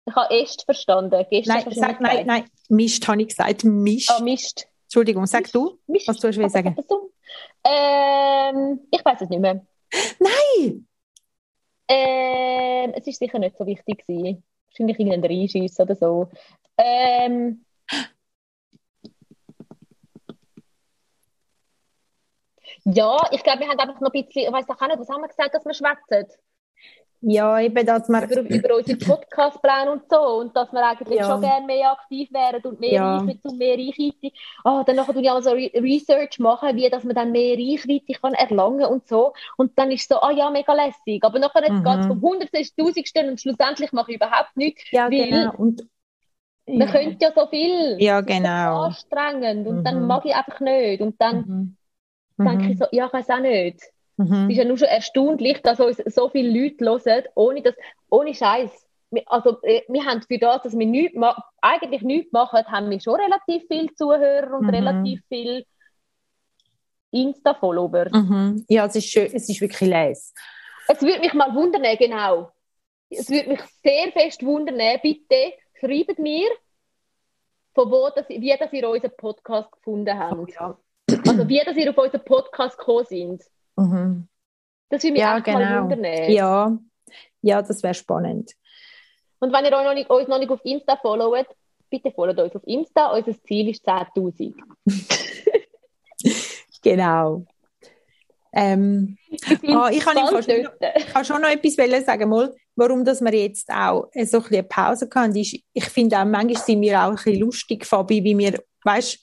ich 0.06 0.14
habe 0.14 0.34
Est 0.34 0.64
verstanden. 0.64 1.24
Gestern 1.30 1.64
Nein, 1.64 1.72
sag, 1.72 2.00
nein, 2.00 2.26
nein, 2.26 2.44
Mist 2.68 3.06
habe 3.08 3.22
ich 3.22 3.28
gesagt. 3.28 3.64
Mist. 3.64 4.10
Ah, 4.10 4.22
Mist. 4.22 4.68
Entschuldigung, 4.84 5.26
sag 5.26 5.50
du, 5.52 5.78
Mist. 5.86 6.08
was 6.08 6.18
du 6.18 6.34
willst 6.34 6.54
sagen. 6.54 6.76
Ähm, 7.64 8.80
ich 8.90 9.04
weiß 9.04 9.20
es 9.22 9.28
nicht 9.28 9.40
mehr. 9.40 9.66
Nein! 10.20 10.86
Ähm, 11.88 12.92
es 12.94 13.06
ist 13.06 13.18
sicher 13.18 13.38
nicht 13.38 13.56
so 13.56 13.66
wichtig 13.66 14.06
gewesen. 14.06 14.44
Wahrscheinlich 14.68 14.98
irgendein 14.98 15.24
Reinschiss 15.24 15.78
oder 15.80 15.94
so. 15.96 16.28
Ähm, 16.78 17.64
ja, 22.92 23.16
ich 23.32 23.42
glaube, 23.42 23.60
wir 23.60 23.68
haben 23.68 23.78
einfach 23.78 24.00
noch 24.00 24.12
ein 24.12 24.22
bisschen, 24.24 24.42
ich 24.46 24.52
weiß 24.52 24.68
auch 24.68 24.86
nicht, 24.86 24.98
was 24.98 25.08
haben 25.08 25.20
wir 25.22 25.28
gesagt, 25.28 25.54
dass 25.54 25.64
wir 25.64 25.74
schwätzen? 25.74 26.26
Ja, 27.22 27.58
eben, 27.60 27.86
dass 27.86 28.08
man. 28.08 28.24
Über, 28.30 28.42
über 28.42 28.76
unsere 28.76 28.98
Podcastpläne 28.98 29.90
und 29.90 30.02
so. 30.08 30.20
Und 30.38 30.54
dass 30.54 30.70
wir 30.70 30.86
eigentlich 30.86 31.18
Ja. 31.18 31.24
schon 31.26 31.40
gerne 31.40 31.66
mehr 31.66 31.92
aktiv 31.92 32.28
wären 32.30 32.62
und 32.62 32.78
mehr 32.78 32.92
Ja. 32.92 33.16
Reichweite 33.16 33.40
und 33.48 33.58
mehr 33.58 33.76
Reichweite. 33.76 34.34
Oh, 34.64 34.82
dann 34.86 34.96
nachher 34.96 35.12
tue 35.14 35.22
ich 35.22 35.30
auch 35.30 35.40
so 35.40 35.50
Re 35.50 35.70
Research 35.74 36.38
machen, 36.38 36.76
wie 36.76 36.88
dass 36.90 37.04
man 37.04 37.14
dann 37.16 37.32
mehr 37.32 37.56
Reichweite 37.56 38.12
kann 38.20 38.34
erlangen 38.34 38.84
und 38.84 39.08
so. 39.08 39.32
Und 39.56 39.76
dann 39.78 39.90
ist 39.90 40.02
es 40.02 40.08
so, 40.08 40.16
ah 40.20 40.30
ja, 40.30 40.50
mega 40.50 40.74
lässig. 40.74 41.24
Aber 41.24 41.38
nachher 41.38 41.62
jetzt 41.62 41.72
Mhm. 41.72 41.84
geht 41.84 41.98
es 42.00 42.06
vom 42.06 42.20
Hundertsten 42.20 42.60
ins 42.60 42.74
Tausendsten 42.76 43.28
und 43.30 43.40
schlussendlich 43.40 43.92
mache 43.92 44.10
ich 44.12 44.16
überhaupt 44.18 44.54
nichts. 44.56 44.84
Ja, 44.92 45.10
weil- 45.10 45.30
genau. 45.30 45.52
Und, 45.56 45.86
Man 46.68 46.80
ja. 46.80 46.86
könnte 46.92 47.16
ja 47.24 47.32
so 47.34 47.46
viel. 47.48 47.96
Ja, 47.98 48.20
so 48.20 48.26
genau. 48.26 48.82
anstrengend. 48.82 49.66
Und 49.66 49.84
dann 49.84 50.00
Mhm. 50.02 50.06
mag 50.06 50.24
ich 50.26 50.34
einfach 50.34 50.60
nicht. 50.60 51.00
Und 51.00 51.20
dann 51.20 51.36
Mhm. 51.38 51.76
Denke 52.38 52.72
ich 52.72 52.78
so, 52.78 52.86
ja, 52.92 53.06
ich 53.06 53.12
weiß 53.12 53.30
auch 53.30 53.40
nicht. 53.40 53.76
Es 54.18 54.28
Mhm. 54.30 54.48
ist 54.50 54.56
ja 54.56 54.64
nur 54.64 54.78
schon 54.78 54.88
erstaunlich, 54.88 55.60
dass 55.62 55.78
uns 55.78 55.98
so 56.06 56.28
viele 56.30 56.48
Leute 56.78 57.10
hören, 57.10 57.24
ohne 57.34 57.60
das, 57.62 57.74
ohne 58.08 58.34
Scheiß. 58.34 58.70
Also, 59.26 59.60
äh, 59.62 59.82
wir 59.88 60.04
haben 60.04 60.22
für 60.22 60.38
das, 60.38 60.62
dass 60.62 60.78
wir 60.78 60.86
nichts 60.86 61.16
eigentlich 61.60 62.02
nichts 62.02 62.32
machen, 62.32 62.64
haben 62.66 62.90
wir 62.90 63.00
schon 63.00 63.20
relativ 63.20 63.64
viele 63.68 63.94
Zuhörer 63.94 64.56
und 64.58 64.64
Mhm. 64.64 64.70
relativ 64.70 65.20
viele 65.28 65.64
Insta-Follower. 67.10 68.08
Mhm. 68.12 68.64
Ja, 68.68 68.86
es 68.86 68.96
ist 68.96 69.06
schön, 69.08 69.26
es 69.26 69.48
ist 69.48 69.60
wirklich 69.60 69.88
les. 69.88 70.34
Es 70.88 71.00
würde 71.02 71.20
mich 71.20 71.34
mal 71.34 71.54
wundern, 71.54 71.84
genau. 71.98 72.50
Es 73.10 73.30
würde 73.30 73.50
mich 73.50 73.60
sehr 73.82 74.10
fest 74.12 74.42
wundern, 74.44 74.78
bitte 75.02 75.52
schreibt 75.78 76.18
mir, 76.18 76.48
von 77.74 77.90
wo 77.90 78.08
das, 78.14 78.28
wie 78.28 78.56
das 78.58 78.72
ihr 78.72 78.88
unseren 78.88 79.12
Podcast 79.16 79.70
gefunden 79.72 80.18
habt. 80.18 80.52
Ja. 80.54 80.78
Also 81.08 81.48
wie 81.48 81.62
das 81.64 81.76
ihr 81.76 81.90
auf 81.90 81.98
unseren 81.98 82.24
Podcast 82.24 82.78
gekommen 82.78 83.04
sind. 83.04 83.42
Mhm. 83.76 84.28
Das 84.88 85.02
würde 85.02 85.12
mich 85.12 85.20
Ja, 85.20 85.32
mal 85.34 85.42
genau. 85.42 85.90
wundern. 85.90 86.30
Ja, 86.30 86.78
ja, 87.42 87.62
das 87.62 87.82
wäre 87.82 87.94
spannend. 87.94 88.52
Und 89.38 89.52
wenn 89.52 89.64
ihr 89.64 89.72
euch 89.72 89.84
noch 89.84 89.94
nicht, 89.94 90.10
uns 90.10 90.28
noch 90.28 90.38
nicht 90.38 90.50
auf 90.50 90.64
Insta 90.64 90.96
followt, 90.96 91.46
bitte 91.90 92.10
folgt 92.10 92.40
uns 92.40 92.56
auf 92.56 92.66
Insta. 92.66 93.16
Unser 93.16 93.40
Ziel 93.42 93.68
ist 93.68 93.86
10.000. 93.86 94.54
genau. 96.82 97.44
Ähm, 98.52 99.18
ah, 99.68 99.90
ich 99.92 100.00
kann 100.00 100.16
schon, 100.16 100.62
noch, 100.62 100.72
ich 100.96 101.06
kann 101.08 101.24
schon 101.24 101.42
noch 101.42 101.48
etwas 101.48 102.04
sagen, 102.06 102.30
mal, 102.30 102.54
warum 102.74 103.04
dass 103.04 103.20
wir 103.20 103.34
jetzt 103.34 103.68
auch 103.70 104.08
so 104.24 104.38
ein 104.38 104.44
eine 104.46 104.62
Pause 104.62 105.08
hatten. 105.14 105.36
Ist, 105.36 105.58
ich 105.72 105.84
finde 105.84 106.18
auch, 106.18 106.24
manchmal 106.24 106.62
sind 106.62 106.80
wir 106.80 106.98
auch 107.00 107.10
ein 107.10 107.14
bisschen 107.16 107.40
lustig, 107.40 107.84
Fabi, 107.84 108.24
wie 108.24 108.38
wir, 108.38 108.58
weißt, 108.82 109.18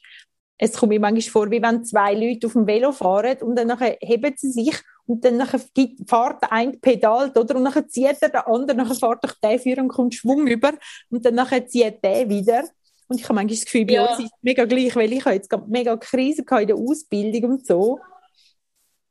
es 0.63 0.73
kommt 0.77 0.91
mir 0.91 0.99
manchmal 0.99 1.31
vor, 1.31 1.51
wie 1.51 1.61
wenn 1.61 1.83
zwei 1.83 2.13
Leute 2.13 2.47
auf 2.47 2.53
dem 2.53 2.65
Velo 2.65 2.91
fahren 2.93 3.37
und 3.41 3.55
dann 3.57 3.67
nachher 3.67 3.97
heben 3.99 4.33
sie 4.37 4.49
sich 4.51 4.73
und 5.05 5.25
dann 5.25 5.35
nachher 5.35 5.59
fährt 5.59 6.43
ein 6.49 6.79
Pedal, 6.79 7.29
oder? 7.31 7.55
Und 7.57 7.65
dann 7.65 7.89
zieht 7.89 8.17
er 8.21 8.29
der 8.29 8.47
andere, 8.47 8.77
dann 8.77 8.95
fährt 8.95 9.23
doch 9.23 9.33
der 9.43 9.59
für 9.59 9.77
und 9.77 9.89
kommt 9.89 10.15
Schwung 10.15 10.47
über 10.47 10.71
und 11.09 11.25
dann 11.25 11.35
nachher 11.35 11.67
zieht 11.67 12.01
der 12.03 12.29
wieder. 12.29 12.63
Und 13.09 13.19
ich 13.19 13.25
habe 13.25 13.33
manchmal 13.33 13.57
das 13.57 13.65
Gefühl, 13.65 13.85
bei 13.85 13.93
Ja. 13.95 14.05
uns 14.05 14.19
ist 14.19 14.25
es 14.25 14.31
mega 14.41 14.63
gleich, 14.63 14.95
weil 14.95 15.11
ich 15.11 15.25
habe 15.25 15.35
jetzt 15.35 15.51
mega 15.67 15.97
Krise 15.97 16.43
in 16.61 16.67
der 16.67 16.77
Ausbildung 16.77 17.51
und 17.51 17.65
so. 17.65 17.99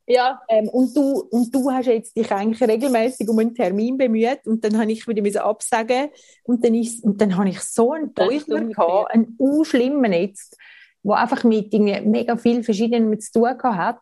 Ja, 0.07 0.41
Ähm, 0.49 0.69
und, 0.69 0.97
du, 0.97 1.21
und 1.31 1.55
du 1.55 1.71
hast 1.71 1.87
jetzt 1.87 2.17
dich 2.17 2.31
eigentlich 2.33 2.61
regelmäßig 2.69 3.29
um 3.29 3.39
einen 3.39 3.55
Termin 3.55 3.97
bemüht 3.97 4.41
und 4.47 4.65
dann 4.65 4.77
habe 4.79 4.91
ich 4.91 5.07
wieder 5.07 5.23
müssen 5.23 5.39
absagen 5.39 6.09
und 6.45 6.65
dann, 6.65 6.75
ist, 6.75 7.05
und 7.05 7.21
dann 7.21 7.37
habe 7.37 7.51
ich 7.51 7.61
so 7.61 7.93
einen 7.93 8.15
Teufel 8.15 8.69
gehabt, 8.69 9.13
einen 9.13 9.37
unschlimmen 9.39 10.13
jetzt, 10.13 10.57
der 11.05 11.17
einfach 11.17 11.45
mit 11.45 11.73
irgendwie 11.73 12.01
mega 12.03 12.37
viel 12.37 12.63
Verschiedenen 12.63 13.19
zu 13.21 13.33
tun 13.33 13.49
hat. 13.63 14.01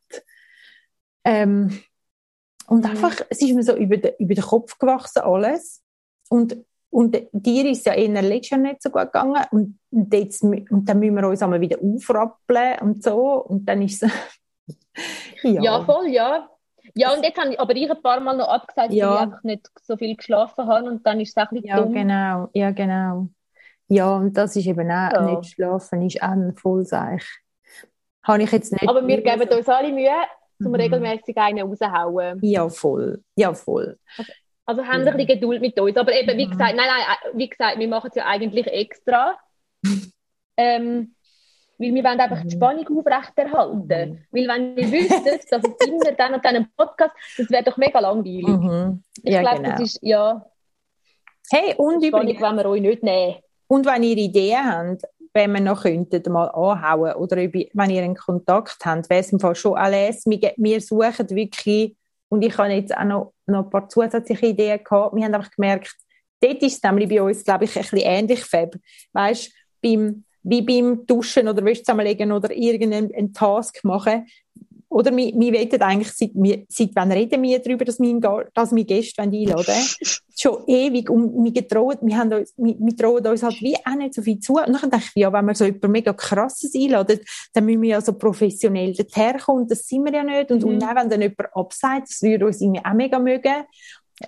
Ähm, 1.24 1.80
und 2.66 2.84
Mhm. 2.84 2.90
einfach, 2.90 3.20
es 3.28 3.42
ist 3.42 3.54
mir 3.54 3.62
so 3.62 3.76
über 3.76 3.96
den, 3.96 4.12
über 4.18 4.34
den 4.34 4.44
Kopf 4.44 4.78
gewachsen 4.78 5.22
alles 5.22 5.82
und 6.28 6.56
und 6.92 7.16
dir 7.30 7.70
ist 7.70 7.86
ja 7.86 7.94
eher 7.94 8.20
letztes 8.20 8.50
Jahr 8.50 8.60
nicht 8.60 8.82
so 8.82 8.90
gut 8.90 9.02
gegangen 9.12 9.44
und, 9.52 9.78
jetzt, 10.12 10.42
und 10.42 10.66
dann 10.88 10.98
müssen 10.98 11.14
wir 11.14 11.28
uns 11.28 11.40
einmal 11.40 11.60
wieder 11.60 11.78
aufrappeln 11.80 12.80
und 12.80 13.04
so 13.04 13.44
und 13.44 13.64
dann 13.66 13.82
ist 13.82 14.02
es 14.02 14.10
ja. 15.44 15.84
voll, 15.84 16.08
ja. 16.08 16.48
Ja, 16.94 17.12
und 17.14 17.22
jetzt 17.22 17.38
habe 17.38 17.52
ich 17.52 17.60
aber 17.60 17.76
ich 17.76 17.88
ein 17.88 18.02
paar 18.02 18.18
Mal 18.18 18.36
noch 18.36 18.48
abgesagt, 18.48 18.92
Ja. 18.92 19.08
weil 19.10 19.14
ich 19.14 19.20
einfach 19.20 19.42
nicht 19.44 19.68
so 19.82 19.96
viel 19.96 20.16
geschlafen 20.16 20.66
habe 20.66 20.90
und 20.90 21.06
dann 21.06 21.20
ist 21.20 21.28
es 21.30 21.36
auch 21.36 21.50
ein 21.52 21.60
bisschen 21.62 21.68
Ja, 21.68 21.76
dumm. 21.84 21.92
genau, 21.92 22.48
ja, 22.54 22.70
genau. 22.72 23.28
Ja, 23.90 24.16
und 24.16 24.34
das 24.34 24.54
ist 24.56 24.66
eben 24.66 24.88
auch, 24.90 25.12
Ja. 25.12 25.22
nicht 25.38 25.52
schlafen 25.54 26.02
ist 26.02 26.22
auch 26.22 26.28
ein 26.28 26.54
Vollseich. 26.56 27.24
Habe 28.22 28.42
ich 28.44 28.52
jetzt 28.52 28.72
nicht. 28.72 28.88
Aber 28.88 29.06
wir 29.06 29.20
geben 29.20 29.48
uns 29.48 29.68
alle 29.68 29.92
Mühe, 29.92 30.10
um 30.60 30.68
Mhm. 30.68 30.74
regelmäßig 30.76 31.36
einen 31.36 31.66
rauszuhauen. 31.66 32.38
Ja, 32.42 32.68
voll. 32.68 33.22
Ja, 33.34 33.52
voll. 33.52 33.98
Also 34.66 34.84
haben 34.84 35.04
Ja. 35.04 35.10
ein 35.10 35.16
bisschen 35.16 35.40
Geduld 35.40 35.60
mit 35.60 35.80
uns. 35.80 35.96
Aber 35.96 36.12
eben, 36.14 36.38
wie 36.38 36.46
Mhm. 36.46 36.50
gesagt, 36.50 36.76
nein, 36.76 36.86
nein, 36.86 37.02
äh, 37.32 37.36
wie 37.38 37.48
gesagt, 37.48 37.78
wir 37.78 37.88
machen 37.88 38.08
es 38.10 38.14
ja 38.14 38.26
eigentlich 38.26 38.66
extra. 38.68 39.36
ähm, 40.56 41.14
weil 41.78 41.94
wir 41.94 42.04
wollen 42.04 42.20
einfach 42.20 42.40
die 42.42 42.54
Mhm. 42.54 42.60
Spannung 42.60 42.98
aufrechterhalten. 42.98 44.10
Mhm. 44.12 44.18
Weil 44.30 44.48
wenn 44.48 44.76
ihr 44.76 44.92
wüsstet, 44.92 45.46
dass 45.50 45.64
es 45.64 45.88
immer 45.88 46.12
dann 46.12 46.34
und 46.34 46.44
dann 46.44 46.56
ein 46.56 46.68
Podcast, 46.76 47.14
das 47.38 47.50
wäre 47.50 47.64
doch 47.64 47.76
mega 47.78 47.98
langweilig. 47.98 48.46
Mhm. 48.46 49.02
Ich 49.24 49.32
Ja, 49.32 49.40
glaube, 49.40 49.56
genau. 49.62 49.70
das 49.70 49.80
ist, 49.80 49.98
ja, 50.02 50.46
Hey, 51.52 51.74
und 51.76 52.00
die 52.00 52.08
Spannung 52.08 52.28
übrigens, 52.28 52.42
wollen 52.42 52.56
wir 52.58 52.66
euch 52.66 52.80
nicht 52.82 53.02
nehmen. 53.02 53.36
Und 53.70 53.86
wenn 53.86 54.02
ihr 54.02 54.16
Ideen 54.16 54.66
habt, 54.66 55.04
wenn 55.32 55.52
wir 55.52 55.60
noch 55.60 55.82
könntet, 55.82 56.28
mal 56.28 56.48
anhauen 56.48 57.14
oder 57.14 57.36
wenn 57.36 57.90
ihr 57.90 58.02
einen 58.02 58.16
Kontakt 58.16 58.84
habt, 58.84 59.08
wäre 59.08 59.20
es 59.20 59.30
im 59.30 59.38
Fall 59.38 59.54
schon 59.54 59.78
alles. 59.78 60.24
Wir, 60.26 60.80
suchen 60.80 61.30
wirklich, 61.30 61.94
und 62.28 62.42
ich 62.42 62.58
habe 62.58 62.70
jetzt 62.70 62.96
auch 62.96 63.04
noch, 63.04 63.32
noch 63.46 63.66
ein 63.66 63.70
paar 63.70 63.88
zusätzliche 63.88 64.46
Ideen 64.46 64.82
gehabt. 64.82 65.14
Wir 65.14 65.24
haben 65.24 65.34
einfach 65.34 65.52
gemerkt, 65.52 65.94
dort 66.40 66.60
ist 66.64 66.78
es 66.78 66.82
nämlich 66.82 67.08
bei 67.08 67.22
uns, 67.22 67.44
glaube 67.44 67.64
ich, 67.64 67.76
ein 67.76 67.82
bisschen 67.82 67.98
ähnlich, 67.98 68.44
Fab. 68.44 68.74
Weißt, 69.12 69.52
beim, 69.80 70.24
wie 70.42 70.62
beim 70.62 71.06
Duschen 71.06 71.46
oder 71.46 71.64
Wäsche 71.64 71.84
zusammenlegen 71.84 72.32
oder 72.32 72.50
irgendeinen 72.50 73.14
einen 73.14 73.32
Task 73.32 73.84
machen. 73.84 74.26
Oder 74.90 75.16
wir, 75.16 75.32
wir 75.34 75.52
wollen 75.52 75.82
eigentlich, 75.82 76.12
seit, 76.12 76.30
wir, 76.34 76.64
seit 76.68 76.90
wann 76.94 77.12
reden 77.12 77.40
wir 77.44 77.60
darüber, 77.60 77.84
dass 77.84 78.00
wir, 78.00 78.48
dass 78.52 78.74
wir 78.74 78.84
Gäste 78.84 79.22
einladen 79.22 79.54
wollen? 79.54 79.86
Schon 80.36 80.64
ewig. 80.66 81.08
Und 81.08 81.44
wir, 81.44 81.52
getrauen, 81.52 81.96
wir, 82.02 82.16
haben 82.18 82.32
uns, 82.32 82.52
wir, 82.56 82.74
wir 82.76 82.96
trauen 82.96 83.24
uns 83.24 83.42
halt 83.44 83.60
wie 83.60 83.76
auch 83.76 83.94
nicht 83.96 84.14
so 84.14 84.22
viel 84.22 84.40
zu. 84.40 84.54
Und 84.54 84.72
dann 84.72 84.90
denke 84.90 85.06
ich, 85.14 85.22
ja, 85.22 85.32
wenn 85.32 85.44
wir 85.44 85.54
so 85.54 85.64
jemand 85.64 85.88
mega 85.90 86.12
krasses 86.12 86.74
einladen, 86.74 87.20
dann 87.52 87.64
müssen 87.66 87.82
wir 87.82 87.90
ja 87.90 88.00
so 88.00 88.14
professionell 88.14 88.92
dorthin 88.92 89.40
Und 89.46 89.70
das 89.70 89.86
sind 89.86 90.04
wir 90.04 90.12
ja 90.12 90.24
nicht. 90.24 90.50
Und, 90.50 90.64
Mhm. 90.64 90.68
und 90.70 90.82
auch 90.82 90.96
wenn 90.96 91.08
dann 91.08 91.22
jemand 91.22 91.54
absagt, 91.54 92.08
das 92.08 92.20
würde 92.22 92.46
uns 92.46 92.60
irgendwie 92.60 92.84
auch 92.84 92.94
mega 92.94 93.18
mögen. 93.20 93.64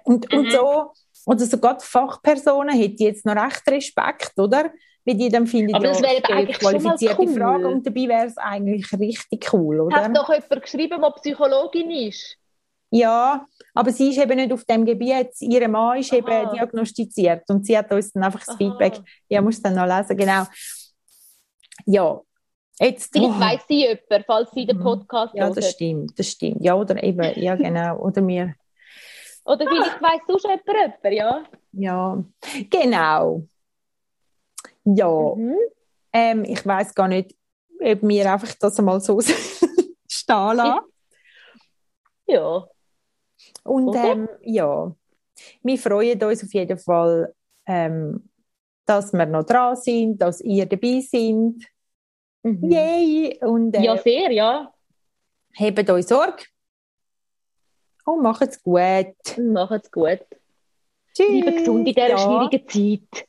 Und, 0.05 0.33
und 0.33 0.47
Mhm. 0.47 0.51
so, 0.51 0.93
oder 1.27 1.45
sogar 1.45 1.79
die 1.79 1.87
Fachpersonen 1.87 2.79
hätten 2.79 3.03
jetzt 3.03 3.27
noch 3.27 3.35
recht 3.37 3.63
Respekt, 3.69 4.39
oder? 4.39 4.71
Weil 5.05 5.17
die 5.17 5.29
dann 5.29 5.47
finden, 5.49 5.75
Aber 5.75 5.85
das 5.85 6.01
wäre 6.01 6.23
schon 6.25 6.37
mal 6.37 6.47
qualifizierte 6.47 7.23
cool. 7.23 7.35
Fragen 7.35 7.65
und 7.67 7.87
dabei 7.87 8.09
wäre 8.09 8.27
es 8.27 8.37
eigentlich 8.39 8.93
richtig 8.93 9.53
cool, 9.53 9.81
oder? 9.81 9.97
Hat 9.97 10.17
doch 10.17 10.29
jemand 10.33 10.63
geschrieben, 10.63 11.01
der 11.01 11.11
Psychologin 11.11 11.91
ist? 11.91 12.37
Ja, 12.91 13.47
aber 13.75 13.91
sie 13.91 14.11
ist 14.11 14.19
eben 14.19 14.37
nicht 14.37 14.53
auf 14.53 14.65
dem 14.65 14.85
Gebiet. 14.85 15.31
Ihr 15.41 15.67
Mann 15.69 15.99
ist 15.99 16.13
eben 16.13 16.31
Aha. 16.31 16.53
diagnostiziert 16.53 17.43
und 17.49 17.65
sie 17.67 17.77
hat 17.77 17.91
uns 17.91 18.13
dann 18.13 18.23
einfach 18.23 18.41
das 18.41 18.51
Aha. 18.51 18.59
Feedback. 18.59 19.01
Ja, 19.29 19.41
musst 19.41 19.65
dann 19.65 19.75
noch 19.75 19.87
lesen, 19.87 20.17
genau. 20.17 20.45
Ja, 21.87 22.21
jetzt. 22.79 23.11
Vielleicht 23.13 23.35
oh, 23.35 23.41
weiss 23.41 23.63
sie 23.67 23.81
jemand, 23.87 24.27
falls 24.27 24.51
sie 24.51 24.67
den 24.67 24.77
Mhm. 24.77 24.83
Podcast 24.83 25.35
ja, 25.35 25.47
hört. 25.47 25.57
das 25.57 25.71
stimmt, 25.71 26.19
das 26.19 26.29
stimmt. 26.29 26.63
Ja, 26.63 26.75
oder 26.75 27.03
eben, 27.03 27.41
ja, 27.41 27.55
genau. 27.57 27.97
Oder 27.99 28.21
mir, 28.21 28.55
Oder 29.45 29.67
vielleicht 29.67 30.03
weiss 30.03 30.21
sonst 30.29 30.45
jemand 30.45 31.03
jemand, 31.03 31.15
ja? 31.15 31.45
ja, 31.73 32.25
genau. 32.71 33.43
Ja, 34.85 35.35
Mhm. 35.37 35.57
ähm, 36.13 36.45
ich 36.45 36.65
weiß 36.67 36.95
gar 36.95 37.09
nicht, 37.09 37.35
ob 37.81 38.03
wir 38.03 38.33
einfach 38.33 38.55
das 38.61 38.79
einmal 38.79 39.01
so 39.01 39.21
stehen 40.09 40.57
lassen. 40.57 40.81
Ja. 42.27 42.67
Und 43.65 43.95
ähm, 43.97 44.29
ja, 44.43 44.95
wir 45.63 45.79
freuen 45.79 46.23
uns 46.23 46.45
auf 46.45 46.53
jeden 46.55 46.79
Fall, 46.79 47.35
ähm, 47.67 48.29
dass 48.87 49.13
wir 49.13 49.27
noch 49.27 49.45
dran 49.45 49.77
sind, 49.77 50.19
dass 50.19 50.41
ihr 50.41 50.67
dabei 50.67 51.01
sind. 51.01 51.65
Mhm. 52.43 52.71
Yay! 52.71 53.39
Und 53.43 53.75
äh, 53.77 53.83
Ja, 53.83 53.97
sehr, 53.99 54.31
ja. 54.33 54.73
hebt 55.53 55.89
euch 55.91 56.07
Sorge. 56.07 56.45
Und 58.05 58.23
macht's 58.23 58.61
gut. 58.63 59.39
Macht's 59.39 59.91
gut. 59.91 60.21
Tschüss. 61.15 61.43
Bleibt 61.43 61.59
gesund 61.59 61.79
in 61.89 61.95
dieser 61.95 62.09
Ja. 62.09 62.19
schwierigen 62.19 62.69
Zeit. 62.69 63.29